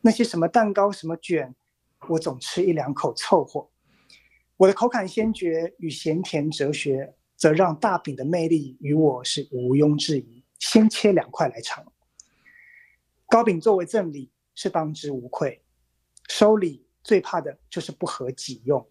[0.00, 1.52] 那些什么蛋糕、什么卷，
[2.08, 3.68] 我总吃一两口凑合。
[4.56, 10.44] 我的口感先觉与咸甜哲学，则让大饼的魅力与我是毋庸置疑。
[10.60, 11.84] 先切两块来尝。
[13.28, 15.60] 糕饼作为赠礼是当之无愧，
[16.28, 18.84] 收礼最怕的就是不合己用。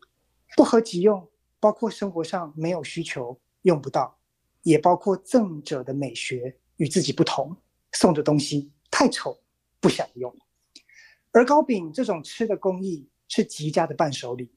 [0.56, 4.18] 不合己用，包括生活上没有需求用不到，
[4.64, 7.54] 也包括赠者的美学与自己不同，
[7.92, 9.38] 送的东西太丑
[9.82, 10.34] 不想用。
[11.32, 14.50] 而糕饼这种吃的工艺是极佳的伴手礼。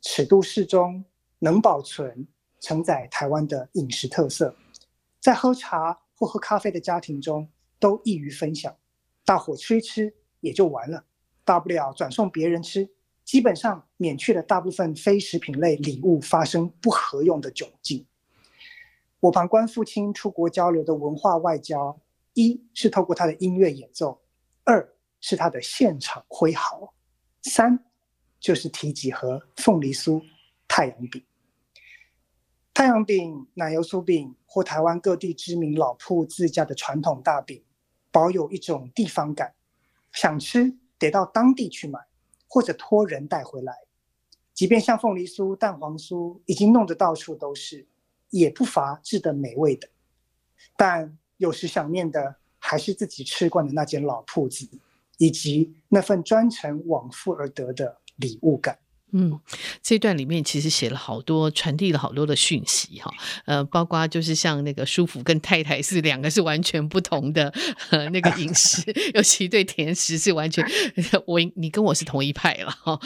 [0.00, 1.04] 尺度适中，
[1.38, 2.26] 能保存，
[2.60, 4.56] 承载台湾的饮食特色，
[5.20, 7.46] 在喝茶或喝咖啡的家庭中
[7.78, 8.74] 都易于分享，
[9.26, 11.04] 大伙吃一吃也就完了，
[11.44, 12.90] 大不了转送别人吃，
[13.24, 18.06] 基本上免去了大部分非食品类礼物发生不合用的窘境。
[19.20, 22.00] 我旁观父亲出国交流的文化外交，
[22.34, 24.20] 一是透过他的音乐演奏，
[24.64, 26.94] 二是他的现场挥毫，
[27.42, 27.84] 三。
[28.40, 30.20] 就是提几何凤梨酥、
[30.66, 31.22] 太阳饼、
[32.74, 37.62] 太阳饼、奶油酥饼或台湾各地知名老铺自家的传统大饼，
[38.10, 39.54] 保有一种地方感。
[40.12, 42.00] 想吃得到当地去买，
[42.52, 43.72] 或者托人带回来。
[44.52, 47.86] 即便像凤梨酥、蛋黄酥已经弄得到处都是，
[48.28, 49.88] 也不乏质的美味的。
[50.76, 54.68] 但有时想念的还是自己吃惯的那间老铺子，
[55.16, 58.00] 以及那份专程往复而得的。
[58.16, 58.78] 礼物感，
[59.12, 59.38] 嗯，
[59.82, 63.12] 这段里面其实写了好多，传递了好多的讯息哈，
[63.44, 67.52] 呃，包括就是像那个舒服跟太太是两个是完全不同的
[67.90, 68.82] 呃那个饮食，
[69.14, 70.64] 尤其对甜食是完全，
[71.26, 72.98] 我你跟我是同一派了哈，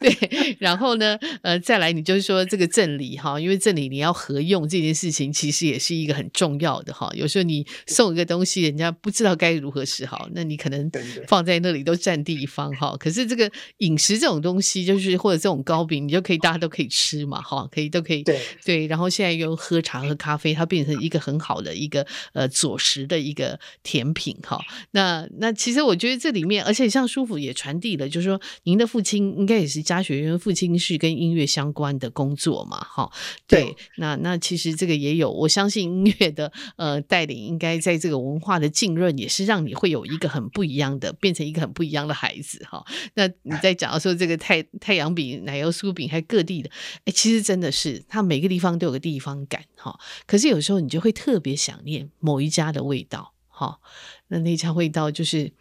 [0.00, 10.90] 对，然后呢，呃，再来你就是说这个赠礼哈，因为赠礼你要合用这件事情，其实也是一个很重要的哈，有时候你送一个东西，人家不知道该如何是好，那你可能
[11.26, 18.86] 放在那里都占地方哈，可是这个饮食这种东西，就是或者这种糕饼，你就可以大家都可以吃嘛，哈，可以都可以对对。
[18.86, 24.60] 然后现在又喝茶喝咖啡，它变成一个很好的一个呃佐食的一个甜品哈。
[24.92, 33.10] 那那其实我觉得这里面，而且像舒服也传递了，就是说您的父亲应该也是家学院，父亲是跟音乐相关的工作嘛，哈。
[33.46, 42.84] 对，那那其实这个也有，我相信音乐的呃带领，应该在这个文化的浸润，也是让你会有一个很不一样的，变成一个很不一样的孩子哈。
[43.14, 46.68] 那你在讲到说这个太太阳饼、奶油酥饼，还各地的，
[47.04, 49.96] 哎，其实真的是，它每个地方都有个地方感哈。
[50.26, 53.78] 可是有时候你就会特别想念某一家的味道哈。
[54.26, 55.52] 那那家味道就是，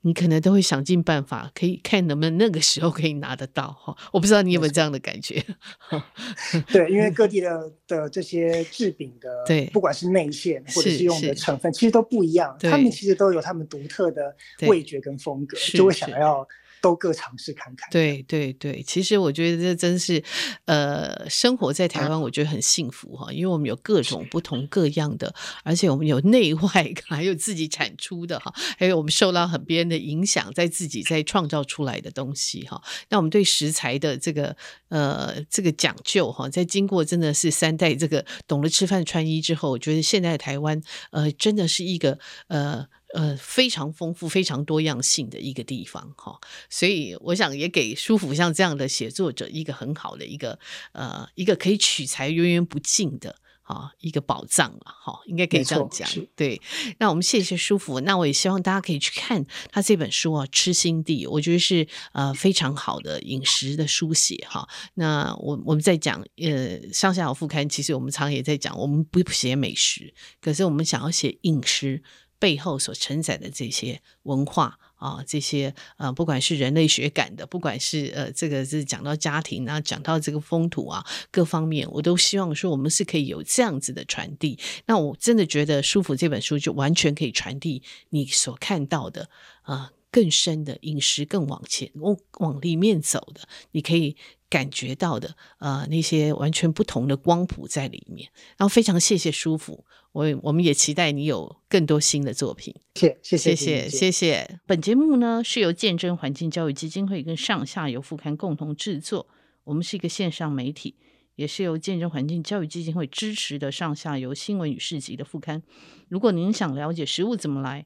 [0.00, 3.94] 你可能都会想尽办法，可以看能不能那个时候可以拿得到哈。
[4.12, 5.44] 我不知道你有没有这样的感觉？
[6.72, 12.56] 对，因为各地的的这些制饼的，对，不管是内馅或者是用的成分，其实都不一样。
[12.62, 16.48] 他们其实都有他们独特的味觉跟风格，就会想要。
[16.84, 17.88] 都各尝试看看。
[17.90, 20.22] 对对对，其实我觉得这真是，
[20.66, 32.82] 呃，生活在台湾，我觉得很幸福哈，因为我们有各种不同各样的，而且我们有内外， 还有自己产出的哈，还有我们受到很别人的影响，在自己在创造出来的东西哈。
[33.08, 34.54] 那我们对食材的这个
[34.90, 40.78] 呃这个讲究哈，在经过真的是三代这个懂得吃饭穿衣之后，我觉得现在的台湾
[41.12, 42.18] 呃真的是一个
[42.48, 42.86] 呃。
[43.14, 46.36] 呃，非常丰富、非常多样性的一个地方哈，
[46.68, 50.58] 所以我想也给舒服像这样的写作者一个很好的一个
[50.90, 56.08] 呃一个可以取材源源不尽的啊一个宝藏了哈，应该可以这样讲。
[56.34, 56.60] 对，
[56.98, 64.68] 那我们谢谢舒服，那我也希望大家可以去看他这本书啊，《吃心地》，我觉得是呃非常好的饮食的书写哈。
[64.94, 72.02] 那我我们在讲呃上下游副刊，其实我们常常也在讲，我们不写美食，可是我们想要写饮食。
[72.44, 84.58] 背后所承载的这些文化啊，这些呃，不管是人类学感的，不管是呃，这个是讲到家庭啊，讲到这个风土啊，各方面，我都希望说我们是可以有这样子的传递。
[84.84, 89.30] 那我真的觉得《舒服》这本书就完全可以传递你所看到的
[89.62, 89.92] 啊。
[90.10, 93.40] 更深的饮食，更往前往往里面走的，
[93.72, 94.16] 你可以
[94.48, 98.30] 感觉到的，呃，那些完全不同的光谱在里面。
[98.56, 99.84] 然后非常谢谢舒服，
[100.14, 102.72] 我我们也期待你有更多新的作品。
[102.94, 104.60] 谢谢谢谢谢谢。
[104.64, 109.26] 本节目呢是由见证环境教育基金会跟上下游副刊共同制作，
[109.64, 110.94] 我们是一个线上媒体，
[111.34, 115.60] 也是由见证环境教育基金会支持的上下游新闻与市集的副刊。
[116.08, 117.84] 如果您想了解食物怎么来，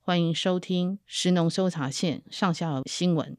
[0.00, 3.38] 欢迎收听食农搜查线上下游新闻。